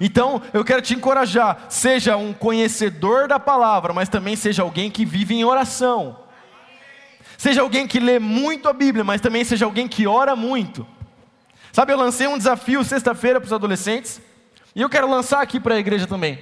Então, 0.00 0.40
eu 0.54 0.64
quero 0.64 0.80
te 0.80 0.94
encorajar, 0.94 1.66
seja 1.68 2.16
um 2.16 2.32
conhecedor 2.32 3.28
da 3.28 3.38
palavra, 3.38 3.92
mas 3.92 4.08
também 4.08 4.34
seja 4.34 4.62
alguém 4.62 4.90
que 4.90 5.04
vive 5.04 5.34
em 5.34 5.44
oração. 5.44 6.16
Seja 7.36 7.60
alguém 7.60 7.86
que 7.86 8.00
lê 8.00 8.18
muito 8.18 8.66
a 8.66 8.72
Bíblia, 8.72 9.04
mas 9.04 9.20
também 9.20 9.44
seja 9.44 9.66
alguém 9.66 9.86
que 9.86 10.06
ora 10.06 10.34
muito. 10.34 10.86
Sabe, 11.70 11.92
eu 11.92 11.98
lancei 11.98 12.26
um 12.26 12.38
desafio 12.38 12.82
sexta-feira 12.82 13.38
para 13.38 13.46
os 13.46 13.52
adolescentes, 13.52 14.22
e 14.74 14.80
eu 14.80 14.88
quero 14.88 15.08
lançar 15.08 15.42
aqui 15.42 15.60
para 15.60 15.74
a 15.74 15.78
igreja 15.78 16.06
também. 16.06 16.38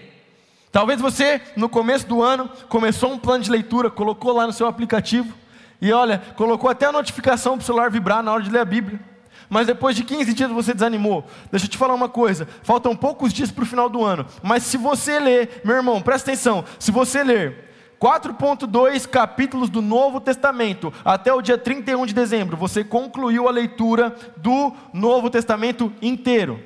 Talvez 0.70 1.00
você, 1.00 1.40
no 1.56 1.68
começo 1.68 2.06
do 2.06 2.22
ano, 2.22 2.48
começou 2.68 3.12
um 3.12 3.18
plano 3.18 3.42
de 3.42 3.50
leitura, 3.50 3.90
colocou 3.90 4.32
lá 4.32 4.46
no 4.46 4.52
seu 4.52 4.68
aplicativo, 4.68 5.34
e 5.80 5.92
olha, 5.92 6.22
colocou 6.36 6.70
até 6.70 6.86
a 6.86 6.92
notificação 6.92 7.56
para 7.56 7.62
o 7.62 7.66
celular 7.66 7.90
vibrar 7.90 8.22
na 8.22 8.32
hora 8.32 8.42
de 8.42 8.50
ler 8.50 8.60
a 8.60 8.64
Bíblia 8.64 9.00
mas 9.48 9.66
depois 9.66 9.96
de 9.96 10.04
15 10.04 10.32
dias 10.34 10.50
você 10.50 10.74
desanimou. 10.74 11.24
Deixa 11.50 11.66
eu 11.66 11.70
te 11.70 11.78
falar 11.78 11.94
uma 11.94 12.08
coisa: 12.08 12.48
faltam 12.62 12.94
poucos 12.94 13.32
dias 13.32 13.50
para 13.50 13.64
o 13.64 13.66
final 13.66 13.88
do 13.88 14.04
ano, 14.04 14.26
mas 14.42 14.62
se 14.62 14.76
você 14.76 15.18
ler, 15.18 15.60
meu 15.64 15.76
irmão, 15.76 16.00
presta 16.00 16.30
atenção, 16.30 16.64
se 16.78 16.90
você 16.90 17.22
ler 17.22 17.68
4.2 18.00 19.08
capítulos 19.08 19.68
do 19.68 19.82
Novo 19.82 20.20
Testamento 20.20 20.92
até 21.04 21.32
o 21.32 21.42
dia 21.42 21.58
31 21.58 22.06
de 22.06 22.14
dezembro, 22.14 22.56
você 22.56 22.84
concluiu 22.84 23.48
a 23.48 23.50
leitura 23.50 24.14
do 24.36 24.72
Novo 24.92 25.28
Testamento 25.28 25.92
inteiro. 26.00 26.62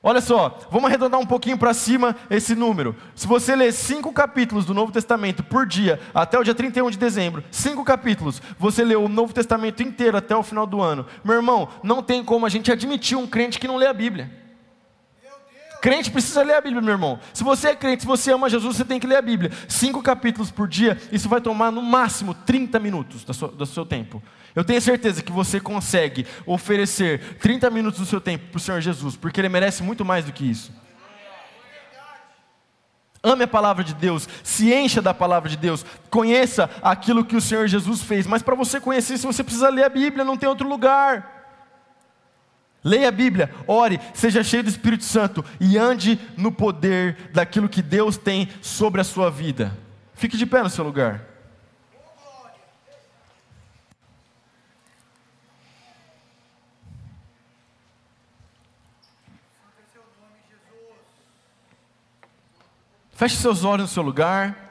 Olha 0.00 0.20
só, 0.20 0.60
vamos 0.70 0.86
arredondar 0.86 1.18
um 1.18 1.26
pouquinho 1.26 1.58
para 1.58 1.74
cima 1.74 2.14
esse 2.30 2.54
número. 2.54 2.94
Se 3.16 3.26
você 3.26 3.56
ler 3.56 3.72
cinco 3.72 4.12
capítulos 4.12 4.64
do 4.64 4.72
Novo 4.72 4.92
Testamento 4.92 5.42
por 5.42 5.66
dia, 5.66 6.00
até 6.14 6.38
o 6.38 6.44
dia 6.44 6.54
31 6.54 6.90
de 6.90 6.98
dezembro, 6.98 7.42
cinco 7.50 7.84
capítulos, 7.84 8.40
você 8.56 8.84
leu 8.84 9.04
o 9.04 9.08
Novo 9.08 9.34
Testamento 9.34 9.82
inteiro 9.82 10.16
até 10.16 10.36
o 10.36 10.42
final 10.44 10.66
do 10.66 10.80
ano. 10.80 11.04
Meu 11.24 11.34
irmão, 11.34 11.68
não 11.82 12.00
tem 12.00 12.22
como 12.22 12.46
a 12.46 12.48
gente 12.48 12.70
admitir 12.70 13.18
um 13.18 13.26
crente 13.26 13.58
que 13.58 13.66
não 13.66 13.76
lê 13.76 13.86
a 13.86 13.92
Bíblia. 13.92 14.30
Crente 15.80 16.10
precisa 16.10 16.42
ler 16.42 16.54
a 16.54 16.60
Bíblia, 16.60 16.82
meu 16.82 16.92
irmão. 16.92 17.18
Se 17.32 17.42
você 17.42 17.68
é 17.68 17.76
crente, 17.76 18.02
se 18.02 18.06
você 18.06 18.32
ama 18.32 18.48
Jesus, 18.48 18.76
você 18.76 18.84
tem 18.84 19.00
que 19.00 19.06
ler 19.06 19.16
a 19.16 19.22
Bíblia. 19.22 19.50
Cinco 19.68 20.00
capítulos 20.00 20.50
por 20.50 20.68
dia, 20.68 20.96
isso 21.10 21.28
vai 21.28 21.40
tomar 21.40 21.72
no 21.72 21.82
máximo 21.82 22.34
30 22.34 22.78
minutos 22.78 23.24
do 23.24 23.48
do 23.48 23.66
seu 23.66 23.84
tempo. 23.84 24.22
Eu 24.58 24.64
tenho 24.64 24.82
certeza 24.82 25.22
que 25.22 25.30
você 25.30 25.60
consegue 25.60 26.26
oferecer 26.44 27.36
30 27.36 27.70
minutos 27.70 28.00
do 28.00 28.06
seu 28.06 28.20
tempo 28.20 28.46
para 28.48 28.56
o 28.56 28.60
Senhor 28.60 28.80
Jesus, 28.80 29.14
porque 29.14 29.40
Ele 29.40 29.48
merece 29.48 29.84
muito 29.84 30.04
mais 30.04 30.24
do 30.24 30.32
que 30.32 30.50
isso. 30.50 30.72
Ame 33.22 33.44
a 33.44 33.46
palavra 33.46 33.84
de 33.84 33.94
Deus, 33.94 34.28
se 34.42 34.74
encha 34.74 35.00
da 35.00 35.14
palavra 35.14 35.48
de 35.48 35.56
Deus, 35.56 35.86
conheça 36.10 36.68
aquilo 36.82 37.24
que 37.24 37.36
o 37.36 37.40
Senhor 37.40 37.68
Jesus 37.68 38.02
fez, 38.02 38.26
mas 38.26 38.42
para 38.42 38.56
você 38.56 38.80
conhecer 38.80 39.14
isso, 39.14 39.28
você 39.28 39.44
precisa 39.44 39.68
ler 39.68 39.84
a 39.84 39.88
Bíblia, 39.88 40.24
não 40.24 40.36
tem 40.36 40.48
outro 40.48 40.68
lugar. 40.68 41.54
Leia 42.82 43.10
a 43.10 43.12
Bíblia, 43.12 43.54
ore, 43.64 44.00
seja 44.12 44.42
cheio 44.42 44.64
do 44.64 44.70
Espírito 44.70 45.04
Santo 45.04 45.44
e 45.60 45.78
ande 45.78 46.18
no 46.36 46.50
poder 46.50 47.30
daquilo 47.32 47.68
que 47.68 47.80
Deus 47.80 48.16
tem 48.16 48.48
sobre 48.60 49.00
a 49.00 49.04
sua 49.04 49.30
vida. 49.30 49.78
Fique 50.14 50.36
de 50.36 50.46
pé 50.46 50.64
no 50.64 50.68
seu 50.68 50.84
lugar. 50.84 51.37
Feche 63.18 63.34
seus 63.34 63.64
olhos 63.64 63.88
no 63.88 63.92
seu 63.92 64.02
lugar. 64.04 64.70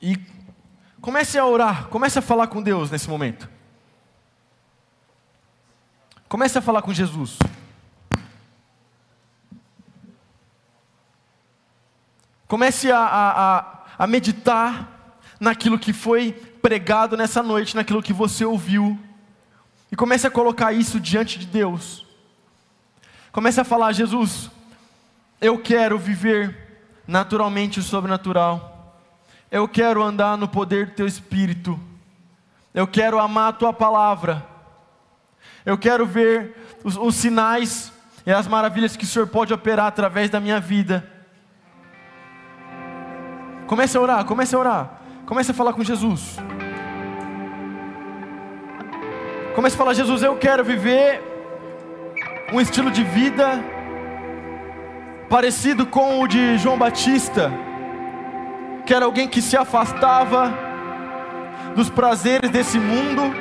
E 0.00 0.16
comece 1.00 1.36
a 1.36 1.44
orar, 1.44 1.88
comece 1.88 2.16
a 2.16 2.22
falar 2.22 2.46
com 2.46 2.62
Deus 2.62 2.92
nesse 2.92 3.10
momento. 3.10 3.50
Comece 6.28 6.56
a 6.58 6.62
falar 6.62 6.80
com 6.82 6.94
Jesus. 6.94 7.36
Comece 12.46 12.92
a, 12.92 13.00
a, 13.00 13.58
a, 13.58 13.84
a 13.98 14.06
meditar 14.06 15.18
naquilo 15.40 15.76
que 15.76 15.92
foi 15.92 16.30
pregado 16.62 17.16
nessa 17.16 17.42
noite, 17.42 17.74
naquilo 17.74 18.00
que 18.00 18.12
você 18.12 18.44
ouviu. 18.44 18.96
E 19.90 19.96
comece 19.96 20.24
a 20.24 20.30
colocar 20.30 20.72
isso 20.72 21.00
diante 21.00 21.36
de 21.36 21.46
Deus. 21.46 22.06
Comece 23.32 23.60
a 23.60 23.64
falar: 23.64 23.90
Jesus, 23.90 24.52
eu 25.40 25.58
quero 25.58 25.98
viver 25.98 26.54
naturalmente 27.06 27.78
o 27.78 27.82
sobrenatural. 27.82 28.94
Eu 29.50 29.68
quero 29.68 30.02
andar 30.02 30.36
no 30.36 30.48
poder 30.48 30.86
do 30.86 30.92
teu 30.92 31.06
espírito. 31.06 31.78
Eu 32.74 32.86
quero 32.86 33.18
amar 33.18 33.50
a 33.50 33.52
tua 33.52 33.72
palavra. 33.72 34.44
Eu 35.64 35.78
quero 35.78 36.06
ver 36.06 36.56
os, 36.82 36.96
os 36.96 37.14
sinais 37.14 37.92
e 38.24 38.32
as 38.32 38.46
maravilhas 38.46 38.96
que 38.96 39.04
o 39.04 39.06
Senhor 39.06 39.26
pode 39.26 39.52
operar 39.52 39.86
através 39.86 40.30
da 40.30 40.40
minha 40.40 40.60
vida. 40.60 41.08
Comece 43.66 43.96
a 43.96 44.00
orar, 44.00 44.24
comece 44.24 44.54
a 44.54 44.58
orar. 44.58 45.00
Comece 45.26 45.50
a 45.50 45.54
falar 45.54 45.72
com 45.72 45.82
Jesus. 45.82 46.36
Comece 49.54 49.74
a 49.74 49.78
falar, 49.78 49.94
Jesus, 49.94 50.22
eu 50.22 50.36
quero 50.36 50.62
viver 50.62 51.22
um 52.52 52.60
estilo 52.60 52.90
de 52.90 53.02
vida 53.02 53.75
parecido 55.28 55.86
com 55.86 56.20
o 56.20 56.28
de 56.28 56.56
João 56.58 56.78
Batista, 56.78 57.52
que 58.84 58.94
era 58.94 59.04
alguém 59.04 59.26
que 59.26 59.42
se 59.42 59.56
afastava 59.56 60.52
dos 61.74 61.90
prazeres 61.90 62.50
desse 62.50 62.78
mundo 62.78 63.34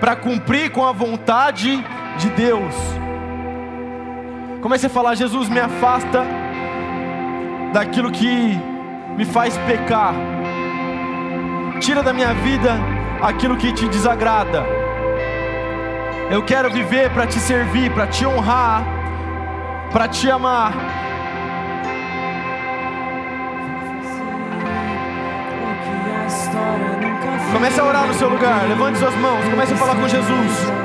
para 0.00 0.16
cumprir 0.16 0.70
com 0.70 0.86
a 0.86 0.92
vontade 0.92 1.84
de 2.18 2.30
Deus. 2.30 2.74
Comece 4.62 4.86
a 4.86 4.90
falar, 4.90 5.14
Jesus, 5.14 5.48
me 5.48 5.58
afasta 5.58 6.24
daquilo 7.72 8.10
que 8.10 8.58
me 9.16 9.24
faz 9.24 9.56
pecar. 9.58 10.14
Tira 11.80 12.02
da 12.02 12.12
minha 12.12 12.32
vida 12.34 12.78
aquilo 13.20 13.56
que 13.56 13.72
te 13.72 13.88
desagrada. 13.88 14.64
Eu 16.30 16.44
quero 16.44 16.70
viver 16.70 17.10
para 17.10 17.26
te 17.26 17.38
servir, 17.40 17.92
para 17.92 18.06
te 18.06 18.24
honrar, 18.24 18.84
para 19.92 20.08
te 20.08 20.30
amar. 20.30 20.72
Comece 27.52 27.80
a 27.80 27.84
orar 27.84 28.06
no 28.06 28.14
seu 28.14 28.28
lugar, 28.28 28.68
levante 28.68 28.98
suas 28.98 29.14
mãos, 29.16 29.44
comece 29.48 29.74
a 29.74 29.76
falar 29.76 29.96
com 29.96 30.08
Jesus. 30.08 30.79